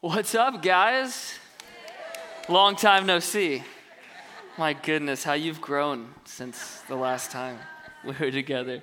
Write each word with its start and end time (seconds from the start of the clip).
What's 0.00 0.36
up, 0.36 0.62
guys? 0.62 1.34
Long 2.48 2.76
time 2.76 3.04
no 3.04 3.18
see. 3.18 3.64
My 4.56 4.72
goodness, 4.72 5.24
how 5.24 5.32
you've 5.32 5.60
grown 5.60 6.14
since 6.24 6.82
the 6.82 6.94
last 6.94 7.32
time 7.32 7.58
we 8.04 8.12
were 8.12 8.30
together. 8.30 8.80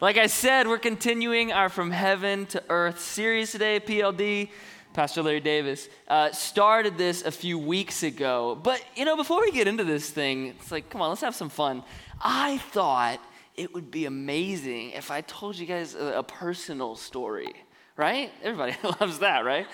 Like 0.00 0.16
I 0.16 0.26
said, 0.26 0.66
we're 0.66 0.78
continuing 0.78 1.52
our 1.52 1.68
From 1.68 1.90
Heaven 1.90 2.46
to 2.46 2.62
Earth 2.70 2.98
series 2.98 3.52
today, 3.52 3.78
PLD. 3.78 4.48
Pastor 4.94 5.22
Larry 5.22 5.40
Davis 5.40 5.90
uh, 6.08 6.32
started 6.32 6.96
this 6.96 7.26
a 7.26 7.30
few 7.30 7.58
weeks 7.58 8.02
ago. 8.02 8.58
But, 8.62 8.82
you 8.96 9.04
know, 9.04 9.18
before 9.18 9.42
we 9.42 9.52
get 9.52 9.68
into 9.68 9.84
this 9.84 10.08
thing, 10.08 10.46
it's 10.46 10.72
like, 10.72 10.88
come 10.88 11.02
on, 11.02 11.10
let's 11.10 11.20
have 11.20 11.34
some 11.34 11.50
fun. 11.50 11.82
I 12.22 12.56
thought 12.56 13.20
it 13.54 13.74
would 13.74 13.90
be 13.90 14.06
amazing 14.06 14.92
if 14.92 15.10
I 15.10 15.20
told 15.20 15.58
you 15.58 15.66
guys 15.66 15.94
a, 15.94 16.20
a 16.20 16.22
personal 16.22 16.96
story, 16.96 17.52
right? 17.98 18.32
Everybody 18.42 18.74
loves 18.98 19.18
that, 19.18 19.44
right? 19.44 19.66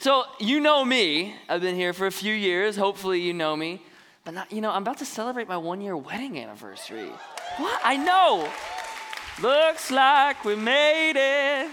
So, 0.00 0.24
you 0.38 0.60
know 0.60 0.84
me. 0.84 1.34
I've 1.48 1.60
been 1.60 1.74
here 1.74 1.92
for 1.92 2.06
a 2.06 2.12
few 2.12 2.32
years. 2.32 2.76
Hopefully, 2.76 3.20
you 3.20 3.34
know 3.34 3.56
me. 3.56 3.82
But, 4.24 4.34
not, 4.34 4.52
you 4.52 4.60
know, 4.60 4.70
I'm 4.70 4.82
about 4.82 4.98
to 4.98 5.04
celebrate 5.04 5.48
my 5.48 5.56
one 5.56 5.80
year 5.80 5.96
wedding 5.96 6.38
anniversary. 6.38 7.10
What? 7.56 7.80
I 7.82 7.96
know. 7.96 8.48
Looks 9.42 9.90
like 9.90 10.44
we 10.44 10.54
made 10.54 11.14
it. 11.16 11.70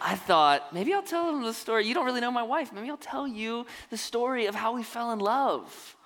I 0.00 0.14
thought, 0.14 0.72
maybe 0.72 0.92
I'll 0.94 1.02
tell 1.02 1.26
them 1.26 1.42
the 1.42 1.54
story. 1.54 1.86
You 1.86 1.94
don't 1.94 2.04
really 2.04 2.20
know 2.20 2.30
my 2.30 2.42
wife. 2.42 2.72
Maybe 2.72 2.88
I'll 2.88 2.96
tell 2.98 3.26
you 3.26 3.66
the 3.90 3.96
story 3.96 4.46
of 4.46 4.54
how 4.54 4.74
we 4.74 4.84
fell 4.84 5.10
in 5.12 5.18
love. 5.18 5.96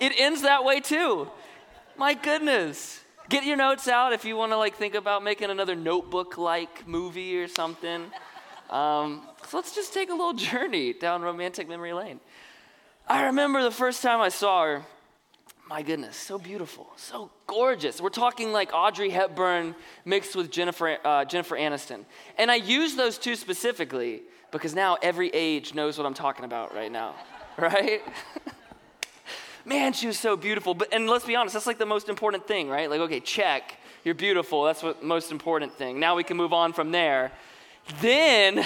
It 0.00 0.12
ends 0.18 0.42
that 0.42 0.64
way 0.64 0.80
too. 0.80 1.30
My 1.96 2.12
goodness. 2.12 3.00
Get 3.30 3.44
your 3.44 3.56
notes 3.56 3.88
out 3.88 4.12
if 4.12 4.24
you 4.24 4.36
want 4.36 4.52
to 4.52 4.56
like 4.56 4.74
think 4.74 4.94
about 4.94 5.22
making 5.22 5.48
another 5.48 5.76
notebook 5.76 6.36
like 6.36 6.86
movie 6.86 7.38
or 7.38 7.48
something. 7.48 8.10
Um, 8.72 9.20
so 9.48 9.58
let's 9.58 9.74
just 9.74 9.92
take 9.92 10.08
a 10.08 10.14
little 10.14 10.32
journey 10.50 10.94
down 10.94 11.22
romantic 11.22 11.68
memory 11.68 11.92
lane. 11.92 12.20
I 13.06 13.26
remember 13.26 13.62
the 13.62 13.70
first 13.70 14.02
time 14.02 14.20
I 14.20 14.30
saw 14.30 14.64
her. 14.64 14.82
My 15.68 15.82
goodness, 15.82 16.16
so 16.16 16.38
beautiful, 16.38 16.90
so 16.96 17.30
gorgeous. 17.46 18.00
We're 18.00 18.10
talking 18.10 18.52
like 18.52 18.70
Audrey 18.74 19.10
Hepburn 19.10 19.74
mixed 20.04 20.34
with 20.34 20.50
Jennifer, 20.50 20.98
uh, 21.04 21.24
Jennifer 21.24 21.56
Aniston. 21.56 22.04
And 22.36 22.50
I 22.50 22.56
use 22.56 22.96
those 22.96 23.16
two 23.16 23.36
specifically 23.36 24.22
because 24.50 24.74
now 24.74 24.98
every 25.02 25.28
age 25.30 25.74
knows 25.74 25.96
what 25.96 26.06
I'm 26.06 26.14
talking 26.14 26.44
about 26.44 26.74
right 26.74 26.90
now, 26.90 27.14
right? 27.58 28.02
Man, 29.64 29.92
she 29.92 30.06
was 30.06 30.18
so 30.18 30.36
beautiful. 30.36 30.74
But 30.74 30.92
and 30.92 31.08
let's 31.08 31.24
be 31.24 31.36
honest, 31.36 31.54
that's 31.54 31.66
like 31.66 31.78
the 31.78 31.86
most 31.86 32.08
important 32.08 32.46
thing, 32.46 32.68
right? 32.68 32.90
Like, 32.90 33.00
okay, 33.00 33.20
check, 33.20 33.78
you're 34.04 34.14
beautiful. 34.14 34.64
That's 34.64 34.82
what 34.82 35.02
most 35.02 35.30
important 35.30 35.74
thing. 35.74 36.00
Now 36.00 36.16
we 36.16 36.24
can 36.24 36.36
move 36.36 36.52
on 36.52 36.72
from 36.72 36.90
there. 36.90 37.32
Then, 38.00 38.58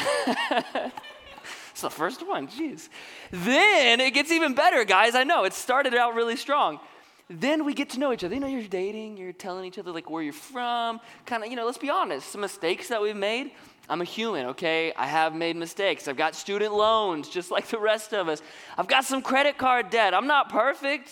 it's 1.70 1.80
the 1.80 1.90
first 1.90 2.26
one, 2.26 2.48
jeez. 2.48 2.88
Then 3.30 4.00
it 4.00 4.12
gets 4.12 4.30
even 4.30 4.54
better, 4.54 4.84
guys. 4.84 5.14
I 5.14 5.24
know 5.24 5.44
it 5.44 5.52
started 5.52 5.94
out 5.94 6.14
really 6.14 6.36
strong. 6.36 6.80
Then 7.28 7.64
we 7.64 7.74
get 7.74 7.90
to 7.90 7.98
know 7.98 8.12
each 8.12 8.22
other. 8.22 8.34
You 8.34 8.40
know, 8.40 8.46
you're 8.46 8.62
dating, 8.62 9.16
you're 9.16 9.32
telling 9.32 9.64
each 9.64 9.78
other 9.78 9.90
like 9.90 10.08
where 10.08 10.22
you're 10.22 10.32
from, 10.32 11.00
kind 11.24 11.42
of, 11.42 11.50
you 11.50 11.56
know, 11.56 11.66
let's 11.66 11.78
be 11.78 11.90
honest, 11.90 12.30
some 12.30 12.40
mistakes 12.40 12.88
that 12.88 13.02
we've 13.02 13.16
made. 13.16 13.50
I'm 13.88 14.00
a 14.00 14.04
human, 14.04 14.46
okay? 14.46 14.92
I 14.96 15.06
have 15.06 15.34
made 15.34 15.56
mistakes. 15.56 16.08
I've 16.08 16.16
got 16.16 16.34
student 16.34 16.74
loans 16.74 17.28
just 17.28 17.50
like 17.50 17.66
the 17.66 17.78
rest 17.78 18.12
of 18.12 18.28
us. 18.28 18.42
I've 18.76 18.88
got 18.88 19.04
some 19.04 19.22
credit 19.22 19.58
card 19.58 19.90
debt. 19.90 20.14
I'm 20.14 20.26
not 20.26 20.48
perfect, 20.48 21.10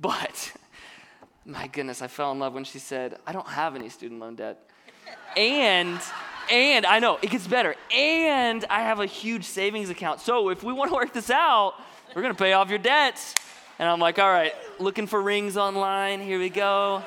but 0.00 0.52
my 1.44 1.66
goodness, 1.68 2.02
I 2.02 2.06
fell 2.06 2.30
in 2.32 2.38
love 2.38 2.54
when 2.54 2.64
she 2.64 2.78
said, 2.78 3.18
I 3.26 3.32
don't 3.32 3.48
have 3.48 3.74
any 3.74 3.88
student 3.88 4.20
loan 4.20 4.36
debt. 4.36 4.58
And 5.36 6.00
and 6.50 6.86
I 6.86 6.98
know 6.98 7.18
it 7.22 7.30
gets 7.30 7.46
better. 7.46 7.74
And 7.94 8.64
I 8.70 8.82
have 8.82 9.00
a 9.00 9.06
huge 9.06 9.44
savings 9.44 9.90
account. 9.90 10.20
So 10.20 10.50
if 10.50 10.62
we 10.62 10.72
want 10.72 10.90
to 10.90 10.94
work 10.94 11.12
this 11.12 11.30
out, 11.30 11.74
we're 12.14 12.22
going 12.22 12.34
to 12.34 12.38
pay 12.38 12.52
off 12.52 12.70
your 12.70 12.78
debts. 12.78 13.34
And 13.78 13.88
I'm 13.88 14.00
like, 14.00 14.18
all 14.18 14.30
right, 14.30 14.54
looking 14.78 15.06
for 15.06 15.20
rings 15.20 15.56
online. 15.56 16.20
Here 16.20 16.38
we 16.38 16.50
go. 16.50 17.02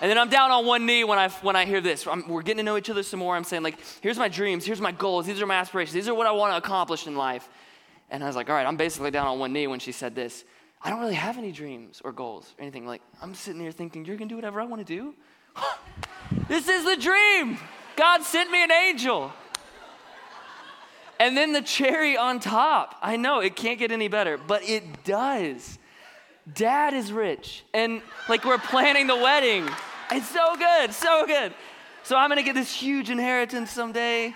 And 0.00 0.08
then 0.08 0.16
I'm 0.16 0.28
down 0.28 0.52
on 0.52 0.64
one 0.64 0.86
knee 0.86 1.02
when 1.02 1.18
I, 1.18 1.28
when 1.28 1.56
I 1.56 1.64
hear 1.64 1.80
this. 1.80 2.06
I'm, 2.06 2.28
we're 2.28 2.42
getting 2.42 2.58
to 2.58 2.62
know 2.62 2.76
each 2.76 2.88
other 2.88 3.02
some 3.02 3.18
more. 3.18 3.34
I'm 3.34 3.42
saying, 3.42 3.64
like, 3.64 3.78
here's 4.00 4.16
my 4.18 4.28
dreams, 4.28 4.64
here's 4.64 4.80
my 4.80 4.92
goals, 4.92 5.26
these 5.26 5.42
are 5.42 5.46
my 5.46 5.56
aspirations, 5.56 5.92
these 5.92 6.08
are 6.08 6.14
what 6.14 6.28
I 6.28 6.30
want 6.30 6.52
to 6.52 6.56
accomplish 6.56 7.08
in 7.08 7.16
life. 7.16 7.48
And 8.08 8.22
I 8.22 8.28
was 8.28 8.36
like, 8.36 8.48
all 8.48 8.54
right, 8.54 8.66
I'm 8.66 8.76
basically 8.76 9.10
down 9.10 9.26
on 9.26 9.40
one 9.40 9.52
knee 9.52 9.66
when 9.66 9.80
she 9.80 9.90
said 9.90 10.14
this. 10.14 10.44
I 10.80 10.90
don't 10.90 11.00
really 11.00 11.14
have 11.14 11.36
any 11.36 11.50
dreams 11.50 12.00
or 12.04 12.12
goals 12.12 12.54
or 12.56 12.62
anything. 12.62 12.86
Like, 12.86 13.02
I'm 13.20 13.34
sitting 13.34 13.60
here 13.60 13.72
thinking, 13.72 14.04
you're 14.04 14.16
going 14.16 14.28
to 14.28 14.32
do 14.32 14.36
whatever 14.36 14.60
I 14.60 14.64
want 14.66 14.86
to 14.86 14.96
do? 14.96 15.14
this 16.48 16.68
is 16.68 16.84
the 16.84 16.96
dream. 16.96 17.58
God 17.98 18.22
sent 18.22 18.52
me 18.52 18.62
an 18.62 18.70
angel. 18.70 19.32
And 21.18 21.36
then 21.36 21.52
the 21.52 21.62
cherry 21.62 22.16
on 22.16 22.38
top. 22.38 22.94
I 23.02 23.16
know 23.16 23.40
it 23.40 23.56
can't 23.56 23.76
get 23.76 23.90
any 23.90 24.06
better, 24.06 24.38
but 24.38 24.62
it 24.62 25.02
does. 25.02 25.80
Dad 26.54 26.94
is 26.94 27.12
rich. 27.12 27.64
And 27.74 28.00
like 28.28 28.44
we're 28.44 28.58
planning 28.58 29.08
the 29.08 29.16
wedding. 29.16 29.68
It's 30.12 30.28
so 30.28 30.54
good, 30.56 30.94
so 30.94 31.26
good. 31.26 31.52
So 32.04 32.16
I'm 32.16 32.28
gonna 32.28 32.44
get 32.44 32.54
this 32.54 32.72
huge 32.72 33.10
inheritance 33.10 33.72
someday. 33.72 34.32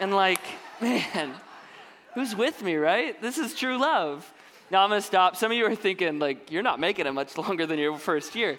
And 0.00 0.14
like, 0.14 0.40
man, 0.80 1.34
who's 2.14 2.34
with 2.34 2.62
me, 2.62 2.76
right? 2.76 3.20
This 3.20 3.36
is 3.36 3.54
true 3.54 3.76
love. 3.76 4.32
Now 4.70 4.84
I'm 4.84 4.88
gonna 4.88 5.02
stop. 5.02 5.36
Some 5.36 5.52
of 5.52 5.58
you 5.58 5.66
are 5.66 5.74
thinking, 5.74 6.18
like, 6.18 6.50
you're 6.50 6.62
not 6.62 6.80
making 6.80 7.06
it 7.06 7.12
much 7.12 7.36
longer 7.36 7.66
than 7.66 7.78
your 7.78 7.98
first 7.98 8.34
year. 8.34 8.58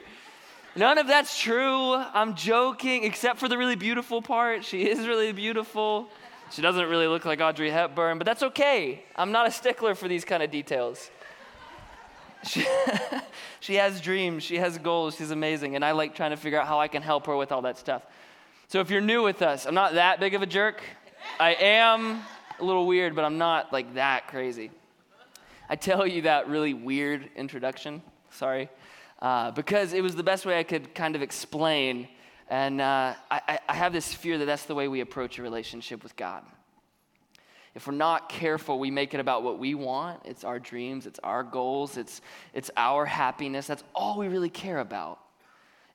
None 0.76 0.98
of 0.98 1.06
that's 1.06 1.40
true. 1.40 1.94
I'm 1.94 2.34
joking, 2.34 3.04
except 3.04 3.40
for 3.40 3.48
the 3.48 3.60
really 3.60 3.76
beautiful 3.76 4.24
part. 4.24 4.66
She 4.66 4.90
is 4.90 5.08
really 5.08 5.32
beautiful. 5.32 6.10
She 6.50 6.64
doesn't 6.64 6.90
really 6.90 7.06
look 7.06 7.26
like 7.26 7.40
Audrey 7.42 7.70
Hepburn, 7.70 8.18
but 8.18 8.26
that's 8.26 8.42
okay. 8.42 9.04
I'm 9.16 9.32
not 9.32 9.48
a 9.48 9.52
stickler 9.52 9.94
for 9.94 10.08
these 10.08 10.26
kind 10.26 10.42
of 10.42 10.50
details. 10.50 11.12
She, 12.44 12.66
she 13.60 13.76
has 13.76 14.02
dreams, 14.02 14.44
she 14.44 14.58
has 14.58 14.80
goals, 14.80 15.16
she's 15.16 15.30
amazing, 15.30 15.76
and 15.76 15.86
I 15.86 15.92
like 15.92 16.16
trying 16.16 16.32
to 16.32 16.38
figure 16.38 16.60
out 16.60 16.68
how 16.68 16.80
I 16.80 16.88
can 16.88 17.04
help 17.04 17.28
her 17.28 17.38
with 17.38 17.52
all 17.52 17.62
that 17.62 17.78
stuff. 17.78 18.02
So 18.68 18.80
if 18.80 18.90
you're 18.90 19.00
new 19.00 19.22
with 19.22 19.44
us, 19.44 19.68
I'm 19.68 19.76
not 19.76 19.94
that 19.94 20.20
big 20.20 20.34
of 20.34 20.42
a 20.42 20.48
jerk. 20.48 20.82
I 21.40 21.54
am 21.54 22.22
a 22.60 22.64
little 22.64 22.88
weird, 22.88 23.16
but 23.16 23.26
I'm 23.26 23.38
not 23.38 23.72
like 23.72 23.94
that 23.94 24.28
crazy. 24.28 24.72
I 25.70 25.76
tell 25.76 26.06
you 26.08 26.24
that 26.24 26.50
really 26.50 26.74
weird 26.74 27.30
introduction. 27.36 28.02
Sorry 28.32 28.70
uh, 29.24 29.52
because 29.52 29.94
it 29.94 30.04
was 30.04 30.16
the 30.16 30.24
best 30.24 30.46
way 30.46 30.60
I 30.60 30.64
could 30.64 30.94
kind 30.94 31.16
of 31.16 31.22
explain. 31.22 32.10
And 32.50 32.82
uh, 32.82 33.14
I, 33.32 33.58
I 33.70 33.74
have 33.74 33.94
this 33.94 34.14
fear 34.14 34.38
that 34.38 34.46
that's 34.46 34.66
the 34.66 34.76
way 34.76 34.90
we 34.90 35.00
approach 35.00 35.40
a 35.40 35.42
relationship 35.42 36.04
with 36.04 36.16
God. 36.18 36.44
If 37.74 37.88
we're 37.88 37.94
not 37.94 38.28
careful, 38.28 38.78
we 38.78 38.92
make 38.92 39.14
it 39.14 39.22
about 39.22 39.42
what 39.42 39.58
we 39.58 39.76
want. 39.76 40.20
It's 40.26 40.44
our 40.44 40.60
dreams, 40.60 41.08
it's 41.08 41.20
our 41.24 41.42
goals, 41.42 41.98
it's, 41.98 42.22
it's 42.54 42.70
our 42.76 43.06
happiness. 43.06 43.66
That's 43.66 43.84
all 43.96 44.20
we 44.20 44.28
really 44.28 44.50
care 44.50 44.80
about. 44.80 45.20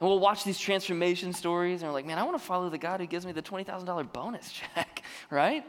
And 0.00 0.08
we'll 0.08 0.20
watch 0.20 0.42
these 0.42 0.58
transformation 0.58 1.34
stories 1.34 1.82
and 1.82 1.90
we're 1.90 1.94
like, 1.94 2.06
man, 2.06 2.18
I 2.18 2.22
want 2.22 2.38
to 2.38 2.42
follow 2.42 2.70
the 2.70 2.78
God 2.78 3.00
who 3.00 3.06
gives 3.06 3.26
me 3.26 3.32
the 3.32 3.42
$20,000 3.42 4.12
bonus 4.12 4.50
check, 4.74 5.02
right? 5.30 5.64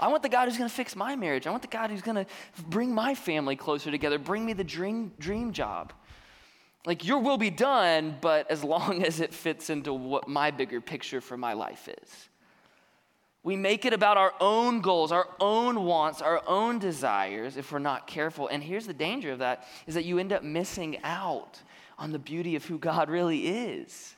I 0.00 0.08
want 0.08 0.22
the 0.22 0.28
God 0.30 0.48
who's 0.48 0.56
going 0.56 0.70
to 0.70 0.74
fix 0.74 0.96
my 0.96 1.14
marriage. 1.16 1.46
I 1.46 1.50
want 1.50 1.62
the 1.62 1.68
God 1.68 1.90
who's 1.90 2.02
going 2.02 2.16
to 2.16 2.26
bring 2.66 2.92
my 2.92 3.14
family 3.14 3.56
closer 3.56 3.90
together, 3.90 4.18
bring 4.18 4.44
me 4.46 4.54
the 4.54 4.64
dream, 4.64 5.12
dream 5.18 5.52
job. 5.52 5.92
Like, 6.86 7.04
your 7.04 7.18
will 7.20 7.38
be 7.38 7.50
done, 7.50 8.16
but 8.20 8.50
as 8.50 8.62
long 8.62 9.02
as 9.06 9.20
it 9.20 9.32
fits 9.32 9.70
into 9.70 9.92
what 9.92 10.28
my 10.28 10.50
bigger 10.50 10.80
picture 10.80 11.20
for 11.20 11.36
my 11.36 11.52
life 11.52 11.88
is. 11.88 12.28
We 13.42 13.56
make 13.56 13.84
it 13.84 13.92
about 13.92 14.16
our 14.16 14.32
own 14.40 14.80
goals, 14.80 15.12
our 15.12 15.28
own 15.38 15.84
wants, 15.84 16.22
our 16.22 16.42
own 16.48 16.78
desires 16.78 17.58
if 17.58 17.70
we're 17.70 17.78
not 17.78 18.06
careful. 18.06 18.48
And 18.48 18.62
here's 18.62 18.86
the 18.86 18.94
danger 18.94 19.32
of 19.32 19.40
that 19.40 19.68
is 19.86 19.94
that 19.94 20.06
you 20.06 20.18
end 20.18 20.32
up 20.32 20.42
missing 20.42 20.98
out 21.04 21.60
on 21.98 22.10
the 22.10 22.18
beauty 22.18 22.56
of 22.56 22.64
who 22.64 22.78
God 22.78 23.10
really 23.10 23.46
is. 23.46 24.16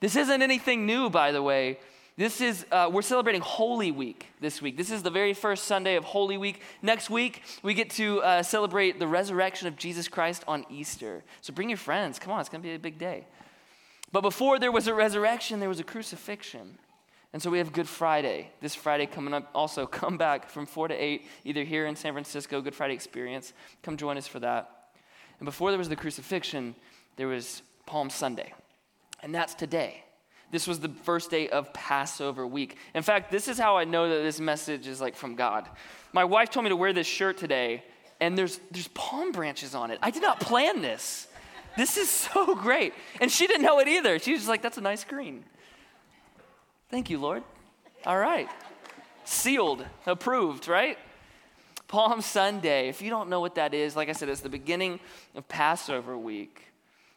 This 0.00 0.14
isn't 0.14 0.42
anything 0.42 0.84
new, 0.84 1.08
by 1.08 1.32
the 1.32 1.42
way. 1.42 1.78
This 2.16 2.40
is, 2.40 2.66
uh, 2.72 2.90
we're 2.92 3.02
celebrating 3.02 3.40
Holy 3.40 3.92
Week 3.92 4.26
this 4.40 4.60
week. 4.60 4.76
This 4.76 4.90
is 4.90 5.02
the 5.02 5.10
very 5.10 5.32
first 5.32 5.64
Sunday 5.64 5.94
of 5.94 6.04
Holy 6.04 6.36
Week. 6.36 6.60
Next 6.82 7.08
week, 7.08 7.42
we 7.62 7.72
get 7.72 7.90
to 7.90 8.20
uh, 8.22 8.42
celebrate 8.42 8.98
the 8.98 9.06
resurrection 9.06 9.68
of 9.68 9.76
Jesus 9.76 10.08
Christ 10.08 10.42
on 10.48 10.66
Easter. 10.68 11.22
So 11.40 11.52
bring 11.52 11.70
your 11.70 11.78
friends. 11.78 12.18
Come 12.18 12.32
on, 12.32 12.40
it's 12.40 12.48
going 12.48 12.62
to 12.62 12.68
be 12.68 12.74
a 12.74 12.78
big 12.78 12.98
day. 12.98 13.26
But 14.12 14.22
before 14.22 14.58
there 14.58 14.72
was 14.72 14.88
a 14.88 14.94
resurrection, 14.94 15.60
there 15.60 15.68
was 15.68 15.78
a 15.80 15.84
crucifixion. 15.84 16.78
And 17.32 17.40
so 17.40 17.48
we 17.48 17.58
have 17.58 17.72
Good 17.72 17.88
Friday. 17.88 18.50
This 18.60 18.74
Friday 18.74 19.06
coming 19.06 19.32
up, 19.32 19.48
also 19.54 19.86
come 19.86 20.18
back 20.18 20.50
from 20.50 20.66
4 20.66 20.88
to 20.88 20.94
8, 20.94 21.24
either 21.44 21.62
here 21.62 21.86
in 21.86 21.94
San 21.94 22.12
Francisco, 22.12 22.60
Good 22.60 22.74
Friday 22.74 22.94
experience. 22.94 23.52
Come 23.82 23.96
join 23.96 24.18
us 24.18 24.26
for 24.26 24.40
that. 24.40 24.88
And 25.38 25.46
before 25.46 25.70
there 25.70 25.78
was 25.78 25.88
the 25.88 25.96
crucifixion, 25.96 26.74
there 27.16 27.28
was 27.28 27.62
Palm 27.86 28.10
Sunday. 28.10 28.52
And 29.22 29.32
that's 29.34 29.54
today. 29.54 30.02
This 30.50 30.66
was 30.66 30.80
the 30.80 30.88
first 30.88 31.30
day 31.30 31.48
of 31.48 31.72
Passover 31.72 32.46
week. 32.46 32.76
In 32.94 33.02
fact, 33.02 33.30
this 33.30 33.46
is 33.46 33.58
how 33.58 33.76
I 33.76 33.84
know 33.84 34.08
that 34.08 34.22
this 34.22 34.40
message 34.40 34.86
is 34.86 35.00
like 35.00 35.14
from 35.14 35.36
God. 35.36 35.68
My 36.12 36.24
wife 36.24 36.50
told 36.50 36.64
me 36.64 36.70
to 36.70 36.76
wear 36.76 36.92
this 36.92 37.06
shirt 37.06 37.38
today, 37.38 37.84
and 38.20 38.36
there's, 38.36 38.58
there's 38.70 38.88
palm 38.88 39.30
branches 39.32 39.74
on 39.74 39.90
it. 39.90 39.98
I 40.02 40.10
did 40.10 40.22
not 40.22 40.40
plan 40.40 40.82
this. 40.82 41.28
This 41.76 41.96
is 41.96 42.10
so 42.32 42.54
great. 42.54 42.94
And 43.20 43.30
she 43.30 43.46
didn't 43.46 43.62
know 43.62 43.78
it 43.78 43.88
either. 43.88 44.18
She 44.18 44.32
was 44.32 44.40
just 44.40 44.48
like, 44.48 44.62
that's 44.62 44.78
a 44.78 44.82
nice 44.82 45.04
green. 45.04 45.44
Thank 46.90 47.10
you, 47.10 47.18
Lord. 47.18 47.44
All 48.04 48.18
right. 48.18 48.48
sealed, 49.24 49.84
approved, 50.06 50.66
right? 50.66 50.98
Palm 51.86 52.20
Sunday, 52.20 52.88
if 52.88 53.02
you 53.02 53.10
don't 53.10 53.28
know 53.28 53.40
what 53.40 53.56
that 53.56 53.74
is, 53.74 53.94
like 53.94 54.08
I 54.08 54.12
said, 54.12 54.28
it's 54.28 54.40
the 54.40 54.48
beginning 54.48 55.00
of 55.34 55.48
Passover 55.48 56.16
week. 56.16 56.69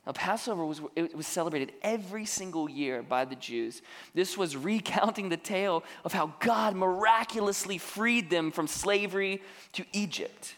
Now, 0.05 0.11
Passover 0.11 0.65
was, 0.65 0.81
it 0.97 1.15
was 1.15 1.27
celebrated 1.27 1.71
every 1.81 2.25
single 2.25 2.69
year 2.69 3.01
by 3.01 3.23
the 3.23 3.35
Jews. 3.35 3.81
This 4.13 4.37
was 4.37 4.57
recounting 4.57 5.29
the 5.29 5.37
tale 5.37 5.83
of 6.03 6.11
how 6.11 6.33
God 6.39 6.75
miraculously 6.75 7.77
freed 7.77 8.29
them 8.29 8.51
from 8.51 8.67
slavery 8.67 9.41
to 9.73 9.85
Egypt. 9.93 10.55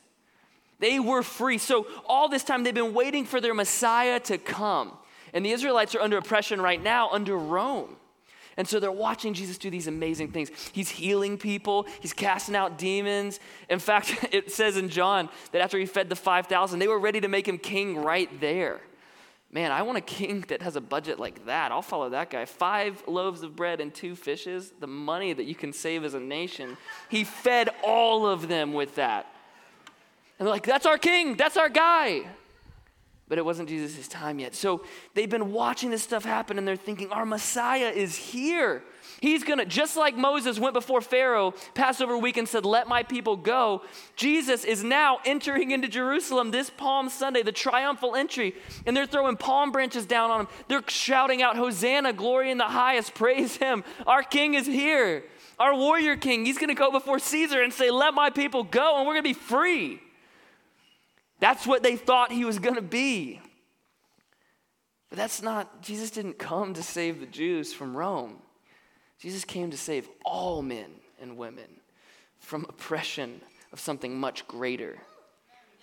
They 0.80 1.00
were 1.00 1.24
free. 1.24 1.58
So, 1.58 1.88
all 2.08 2.28
this 2.28 2.44
time, 2.44 2.64
they've 2.64 2.74
been 2.74 2.94
waiting 2.94 3.26
for 3.26 3.40
their 3.40 3.54
Messiah 3.54 4.20
to 4.22 4.38
come. 4.38 4.92
And 5.34 5.46
the 5.46 5.52
Israelites 5.52 5.94
are 5.96 6.02
under 6.02 6.18
oppression 6.18 6.62
right 6.62 6.82
now 6.82 7.10
under 7.12 7.38
Rome. 7.38 7.98
And 8.58 8.68
so 8.68 8.80
they're 8.80 8.92
watching 8.92 9.34
Jesus 9.34 9.58
do 9.58 9.70
these 9.70 9.88
amazing 9.88 10.32
things. 10.32 10.50
He's 10.72 10.90
healing 10.90 11.38
people, 11.38 11.88
he's 12.00 12.14
casting 12.14 12.56
out 12.56 12.78
demons. 12.78 13.40
In 13.70 13.80
fact, 13.80 14.28
it 14.32 14.52
says 14.52 14.78
in 14.78 14.90
John 14.90 15.30
that 15.52 15.62
after 15.62 15.78
he 15.78 15.86
fed 15.86 16.10
the 16.10 16.16
5,000, 16.16 16.80
they 16.80 16.88
were 16.88 17.00
ready 17.00 17.22
to 17.22 17.28
make 17.28 17.48
him 17.48 17.58
king 17.58 17.98
right 17.98 18.30
there. 18.40 18.80
Man, 19.56 19.72
I 19.72 19.84
want 19.84 19.98
a 19.98 20.02
king 20.02 20.44
that 20.50 20.62
has 20.64 20.76
a 20.76 20.82
budget 20.82 21.18
like 21.18 21.46
that. 21.46 21.72
I'll 21.72 21.82
follow 21.82 22.10
that 22.10 22.30
guy. 22.30 22.44
Five 22.44 23.02
loaves 23.08 23.42
of 23.42 23.56
bread 23.56 23.80
and 23.80 23.94
two 23.94 24.14
fishes, 24.14 24.74
the 24.82 24.86
money 24.86 25.32
that 25.32 25.46
you 25.46 25.56
can 25.56 25.72
save 25.72 26.04
as 26.04 26.14
a 26.14 26.20
nation. 26.20 26.76
He 27.08 27.24
fed 27.24 27.70
all 27.82 28.28
of 28.28 28.50
them 28.50 28.74
with 28.74 28.96
that. 28.96 29.28
And 30.38 30.46
they're 30.46 30.54
like, 30.54 30.66
that's 30.66 30.86
our 30.86 30.98
king, 30.98 31.38
that's 31.38 31.56
our 31.56 31.70
guy. 31.70 32.24
But 33.30 33.38
it 33.38 33.46
wasn't 33.46 33.70
Jesus' 33.70 34.10
time 34.10 34.40
yet. 34.40 34.56
So 34.56 34.84
they've 35.14 35.30
been 35.30 35.54
watching 35.54 35.90
this 35.90 36.04
stuff 36.04 36.26
happen 36.26 36.58
and 36.58 36.68
they're 36.68 36.76
thinking, 36.76 37.10
our 37.12 37.26
Messiah 37.26 37.92
is 37.96 38.14
here. 38.14 38.84
He's 39.22 39.44
gonna, 39.44 39.66
just 39.66 39.96
like 39.96 40.16
Moses 40.16 40.60
went 40.60 40.74
before 40.74 41.02
Pharaoh 41.02 41.54
Passover 41.74 42.18
week 42.18 42.38
and 42.38 42.48
said, 42.48 42.66
Let 42.66 42.88
my 42.88 43.04
people 43.04 43.38
go. 43.38 43.82
Jesus 44.16 44.64
is 44.64 44.84
now 44.84 45.20
entering 45.26 45.72
into 45.72 45.88
Jerusalem 45.88 46.52
this 46.52 46.70
Palm 46.70 47.10
Sunday, 47.10 47.44
the 47.44 47.52
triumphal 47.52 48.16
entry, 48.16 48.56
and 48.86 48.96
they're 48.96 49.06
throwing 49.06 49.38
palm 49.38 49.72
branches 49.72 50.06
down 50.06 50.32
on 50.32 50.42
him. 50.42 50.48
They're 50.68 50.84
shouting 50.88 51.42
out, 51.42 51.56
Hosanna, 51.56 52.14
glory 52.14 52.52
in 52.52 52.58
the 52.58 52.66
highest, 52.66 53.14
praise 53.14 53.58
him. 53.58 53.84
Our 54.06 54.24
king 54.24 54.54
is 54.54 54.66
here. 54.66 55.24
Our 55.58 55.76
warrior 55.76 56.18
king, 56.18 56.46
he's 56.46 56.58
gonna 56.58 56.76
go 56.76 56.92
before 56.92 57.20
Caesar 57.20 57.62
and 57.62 57.72
say, 57.74 57.92
Let 57.92 58.14
my 58.14 58.30
people 58.30 58.64
go, 58.64 58.98
and 58.98 59.08
we're 59.08 59.14
gonna 59.14 59.24
be 59.24 59.34
free. 59.34 60.02
That's 61.40 61.68
what 61.68 61.84
they 61.84 61.96
thought 61.96 62.32
he 62.32 62.46
was 62.46 62.60
going 62.60 62.76
to 62.76 62.82
be. 62.82 63.42
But 65.10 65.18
that's 65.18 65.42
not, 65.42 65.82
Jesus 65.82 66.12
didn't 66.12 66.40
come 66.40 66.74
to 66.74 66.84
save 66.84 67.20
the 67.20 67.26
Jews 67.26 67.74
from 67.74 67.96
Rome. 67.96 68.38
Jesus 69.20 69.46
came 69.46 69.72
to 69.72 69.78
save 69.78 70.08
all 70.24 70.62
men 70.62 70.92
and 71.22 71.38
women 71.38 71.68
from 72.40 72.66
oppression 72.70 73.42
of 73.72 73.80
something 73.80 74.18
much 74.18 74.48
greater 74.48 74.98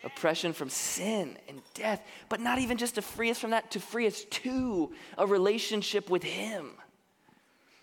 oppression 0.05 0.53
from 0.53 0.69
sin 0.69 1.39
and 1.49 1.61
death, 1.75 2.03
but 2.29 2.41
not 2.41 2.59
even 2.59 2.77
just 2.77 2.97
to 2.97 3.03
free 3.03 3.31
us 3.31 3.39
from 3.39 3.51
that, 3.51 3.71
to 3.71 3.81
free 3.81 4.07
us 4.07 4.25
to 4.25 4.93
a 5.19 5.27
relationship 5.27 6.11
with 6.11 6.23
Him. 6.23 6.73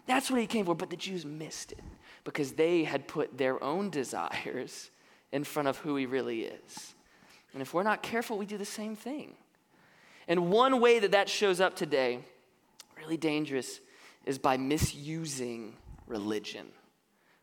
That's 0.05 0.29
what 0.29 0.39
He 0.39 0.47
came 0.47 0.65
for, 0.65 0.75
but 0.75 0.89
the 0.89 0.97
Jews 0.97 1.25
missed 1.25 1.71
it 1.71 1.79
because 2.23 2.53
they 2.53 2.83
had 2.83 3.07
put 3.07 3.37
their 3.37 3.63
own 3.63 3.89
desires 3.89 4.91
in 5.31 5.43
front 5.43 5.67
of 5.67 5.77
who 5.77 5.95
He 5.95 6.05
really 6.05 6.41
is. 6.41 6.95
And 7.53 7.61
if 7.61 7.73
we're 7.73 7.83
not 7.83 8.03
careful, 8.03 8.37
we 8.37 8.45
do 8.45 8.57
the 8.57 8.65
same 8.65 8.95
thing. 8.95 9.35
And 10.27 10.51
one 10.51 10.79
way 10.79 10.99
that 10.99 11.11
that 11.11 11.29
shows 11.29 11.59
up 11.59 11.75
today, 11.75 12.19
really 12.97 13.17
dangerous, 13.17 13.79
is 14.25 14.37
by 14.37 14.57
misusing 14.57 15.75
religion. 16.07 16.67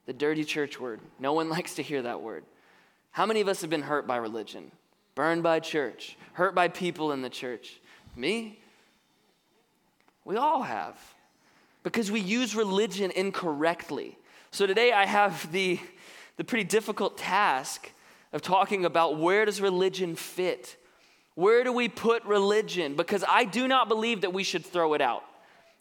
The 0.06 0.12
dirty 0.12 0.44
church 0.44 0.80
word. 0.80 1.00
No 1.18 1.32
one 1.32 1.48
likes 1.56 1.74
to 1.74 1.82
hear 1.82 2.02
that 2.02 2.22
word. 2.22 2.44
How 3.10 3.26
many 3.26 3.40
of 3.40 3.48
us 3.48 3.60
have 3.62 3.70
been 3.70 3.82
hurt 3.82 4.06
by 4.06 4.16
religion? 4.16 4.70
Burned 5.14 5.42
by 5.42 5.60
church? 5.60 6.16
Hurt 6.34 6.54
by 6.54 6.68
people 6.68 7.12
in 7.12 7.22
the 7.22 7.30
church? 7.30 7.80
Me? 8.14 8.58
We 10.24 10.36
all 10.36 10.62
have. 10.62 10.98
Because 11.82 12.10
we 12.10 12.20
use 12.20 12.54
religion 12.54 13.10
incorrectly. 13.12 14.18
So 14.50 14.66
today 14.66 14.92
I 14.92 15.06
have 15.06 15.50
the, 15.52 15.80
the 16.36 16.44
pretty 16.44 16.64
difficult 16.64 17.16
task 17.16 17.90
of 18.32 18.42
talking 18.42 18.84
about 18.84 19.18
where 19.18 19.44
does 19.44 19.60
religion 19.60 20.16
fit? 20.16 20.76
Where 21.36 21.64
do 21.64 21.72
we 21.72 21.88
put 21.88 22.24
religion? 22.24 22.96
Because 22.96 23.24
I 23.28 23.44
do 23.44 23.68
not 23.68 23.88
believe 23.88 24.22
that 24.22 24.32
we 24.32 24.42
should 24.42 24.64
throw 24.64 24.94
it 24.94 25.00
out. 25.00 25.22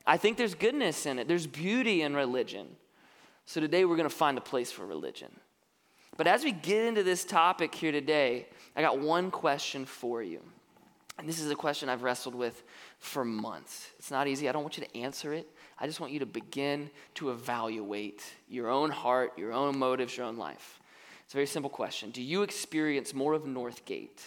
I 0.08 0.18
think 0.18 0.38
there's 0.38 0.56
goodness 0.56 1.06
in 1.06 1.20
it, 1.20 1.28
there's 1.28 1.48
beauty 1.48 2.02
in 2.02 2.16
religion. 2.16 2.68
So 3.46 3.62
today 3.62 3.86
we're 3.86 3.96
going 3.96 4.10
to 4.10 4.16
find 4.16 4.38
a 4.38 4.42
place 4.42 4.72
for 4.72 4.86
religion. 4.86 5.32
But 6.18 6.28
as 6.28 6.44
we 6.44 6.52
get 6.52 6.86
into 6.86 7.04
this 7.04 7.26
topic 7.26 7.76
here 7.76 7.92
today, 7.92 8.48
I 8.76 8.82
got 8.82 9.00
one 9.00 9.30
question 9.32 9.86
for 9.86 10.24
you. 10.24 10.42
And 11.18 11.30
this 11.30 11.40
is 11.40 11.50
a 11.50 11.56
question 11.56 11.88
I've 11.88 12.04
wrestled 12.04 12.36
with 12.36 12.64
for 13.00 13.24
months. 13.24 13.90
It's 14.00 14.12
not 14.12 14.28
easy. 14.28 14.50
I 14.50 14.52
don't 14.52 14.64
want 14.64 14.78
you 14.78 14.86
to 14.86 14.98
answer 14.98 15.34
it. 15.34 15.48
I 15.80 15.88
just 15.88 16.00
want 16.00 16.12
you 16.12 16.20
to 16.20 16.26
begin 16.26 16.90
to 17.16 17.32
evaluate 17.32 18.24
your 18.50 18.70
own 18.70 18.90
heart, 18.90 19.34
your 19.38 19.54
own 19.54 19.78
motives, 19.78 20.18
your 20.18 20.26
own 20.26 20.38
life. 20.38 20.80
It's 21.24 21.34
a 21.34 21.38
very 21.38 21.48
simple 21.48 21.70
question. 21.70 22.12
Do 22.12 22.22
you 22.22 22.44
experience 22.44 23.14
more 23.14 23.34
of 23.34 23.44
Northgate 23.44 24.22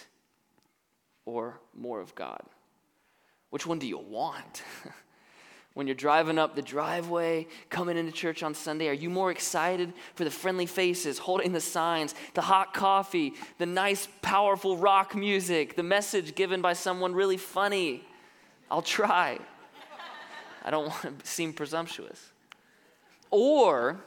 or 1.25 1.59
more 1.75 2.01
of 2.01 2.15
God? 2.15 2.41
Which 3.51 3.65
one 3.65 3.79
do 3.79 3.87
you 3.87 3.97
want? 3.97 4.63
when 5.73 5.87
you're 5.87 5.95
driving 5.95 6.37
up 6.37 6.55
the 6.55 6.61
driveway, 6.61 7.47
coming 7.69 7.97
into 7.97 8.11
church 8.11 8.43
on 8.43 8.53
Sunday, 8.53 8.87
are 8.89 8.93
you 8.93 9.09
more 9.09 9.31
excited 9.31 9.93
for 10.15 10.23
the 10.23 10.31
friendly 10.31 10.65
faces, 10.65 11.19
holding 11.19 11.53
the 11.53 11.61
signs, 11.61 12.15
the 12.33 12.41
hot 12.41 12.73
coffee, 12.73 13.33
the 13.59 13.65
nice, 13.65 14.07
powerful 14.21 14.77
rock 14.77 15.15
music, 15.15 15.75
the 15.75 15.83
message 15.83 16.35
given 16.35 16.61
by 16.61 16.73
someone 16.73 17.13
really 17.13 17.37
funny? 17.37 18.03
I'll 18.69 18.81
try. 18.81 19.39
I 20.63 20.71
don't 20.71 20.87
want 21.05 21.19
to 21.19 21.27
seem 21.27 21.53
presumptuous. 21.53 22.31
Or 23.31 23.99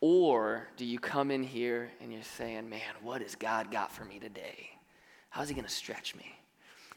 or 0.00 0.68
do 0.76 0.84
you 0.84 0.98
come 0.98 1.30
in 1.30 1.42
here 1.42 1.90
and 2.00 2.12
you're 2.12 2.22
saying, 2.22 2.68
man, 2.68 2.80
what 3.02 3.20
has 3.20 3.34
God 3.34 3.70
got 3.70 3.90
for 3.90 4.04
me 4.04 4.18
today? 4.18 4.70
How 5.30 5.42
is 5.42 5.48
He 5.48 5.54
going 5.54 5.66
to 5.66 5.72
stretch 5.72 6.14
me? 6.14 6.36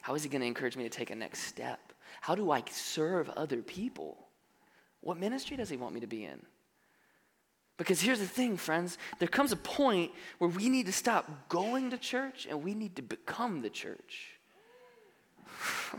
How 0.00 0.14
is 0.14 0.22
He 0.22 0.28
going 0.28 0.40
to 0.40 0.46
encourage 0.46 0.76
me 0.76 0.84
to 0.84 0.90
take 0.90 1.10
a 1.10 1.14
next 1.14 1.40
step? 1.40 1.80
How 2.22 2.36
do 2.36 2.52
I 2.52 2.62
serve 2.70 3.28
other 3.30 3.62
people? 3.62 4.28
What 5.00 5.18
ministry 5.18 5.56
does 5.56 5.68
He 5.68 5.76
want 5.76 5.92
me 5.92 5.98
to 5.98 6.06
be 6.06 6.24
in? 6.24 6.40
Because 7.78 8.00
here's 8.00 8.20
the 8.20 8.26
thing, 8.26 8.56
friends 8.56 8.96
there 9.18 9.26
comes 9.26 9.50
a 9.50 9.56
point 9.56 10.12
where 10.38 10.48
we 10.48 10.68
need 10.68 10.86
to 10.86 10.92
stop 10.92 11.48
going 11.48 11.90
to 11.90 11.98
church 11.98 12.46
and 12.48 12.62
we 12.62 12.74
need 12.74 12.94
to 12.94 13.02
become 13.02 13.60
the 13.60 13.68
church. 13.70 14.38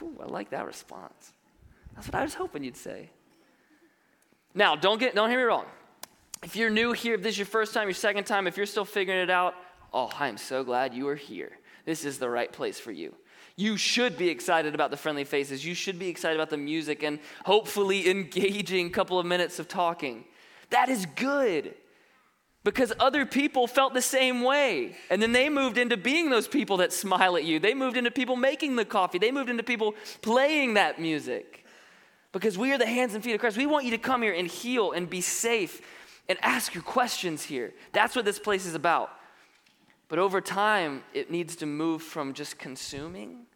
I 0.00 0.24
like 0.24 0.48
that 0.48 0.64
response. 0.64 1.34
That's 1.94 2.06
what 2.06 2.14
I 2.14 2.22
was 2.22 2.32
hoping 2.32 2.64
you'd 2.64 2.78
say. 2.78 3.10
Now, 4.54 4.76
don't 4.76 4.98
get 4.98 5.14
don't 5.14 5.28
hear 5.28 5.40
me 5.40 5.44
wrong. 5.44 5.66
If 6.42 6.56
you're 6.56 6.70
new 6.70 6.92
here, 6.92 7.16
if 7.16 7.22
this 7.22 7.32
is 7.32 7.38
your 7.38 7.46
first 7.46 7.74
time, 7.74 7.86
your 7.86 7.92
second 7.92 8.24
time, 8.24 8.46
if 8.46 8.56
you're 8.56 8.64
still 8.64 8.86
figuring 8.86 9.20
it 9.20 9.28
out, 9.28 9.56
oh, 9.92 10.10
I 10.18 10.28
am 10.28 10.38
so 10.38 10.64
glad 10.64 10.94
you 10.94 11.06
are 11.08 11.14
here. 11.14 11.52
This 11.84 12.06
is 12.06 12.18
the 12.18 12.30
right 12.30 12.50
place 12.50 12.80
for 12.80 12.92
you. 12.92 13.14
You 13.56 13.76
should 13.76 14.18
be 14.18 14.28
excited 14.30 14.74
about 14.74 14.90
the 14.90 14.96
friendly 14.96 15.24
faces. 15.24 15.64
You 15.64 15.74
should 15.74 15.98
be 15.98 16.08
excited 16.08 16.36
about 16.36 16.50
the 16.50 16.56
music 16.56 17.02
and 17.02 17.20
hopefully 17.44 18.10
engaging 18.10 18.88
a 18.88 18.90
couple 18.90 19.18
of 19.18 19.26
minutes 19.26 19.58
of 19.58 19.68
talking. 19.68 20.24
That 20.70 20.88
is 20.88 21.06
good 21.14 21.74
because 22.64 22.92
other 22.98 23.26
people 23.26 23.66
felt 23.66 23.94
the 23.94 24.02
same 24.02 24.42
way. 24.42 24.96
And 25.10 25.22
then 25.22 25.32
they 25.32 25.48
moved 25.48 25.78
into 25.78 25.96
being 25.96 26.30
those 26.30 26.48
people 26.48 26.78
that 26.78 26.92
smile 26.92 27.36
at 27.36 27.44
you. 27.44 27.60
They 27.60 27.74
moved 27.74 27.96
into 27.96 28.10
people 28.10 28.34
making 28.36 28.74
the 28.74 28.84
coffee. 28.84 29.18
They 29.18 29.30
moved 29.30 29.50
into 29.50 29.62
people 29.62 29.94
playing 30.22 30.74
that 30.74 31.00
music. 31.00 31.64
Because 32.32 32.58
we 32.58 32.72
are 32.72 32.78
the 32.78 32.86
hands 32.86 33.14
and 33.14 33.22
feet 33.22 33.34
of 33.34 33.40
Christ. 33.40 33.56
We 33.56 33.66
want 33.66 33.84
you 33.84 33.92
to 33.92 33.98
come 33.98 34.22
here 34.22 34.34
and 34.34 34.48
heal 34.48 34.90
and 34.90 35.08
be 35.08 35.20
safe 35.20 35.80
and 36.28 36.38
ask 36.42 36.74
your 36.74 36.82
questions 36.82 37.44
here. 37.44 37.72
That's 37.92 38.16
what 38.16 38.24
this 38.24 38.40
place 38.40 38.66
is 38.66 38.74
about. 38.74 39.10
But 40.08 40.18
over 40.18 40.40
time, 40.40 41.02
it 41.12 41.30
needs 41.30 41.56
to 41.56 41.66
move 41.66 42.02
from 42.02 42.34
just 42.34 42.58
consuming 42.58 43.46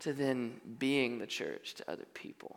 to 0.00 0.12
then 0.12 0.60
being 0.78 1.18
the 1.18 1.26
church 1.26 1.74
to 1.74 1.90
other 1.90 2.06
people. 2.14 2.56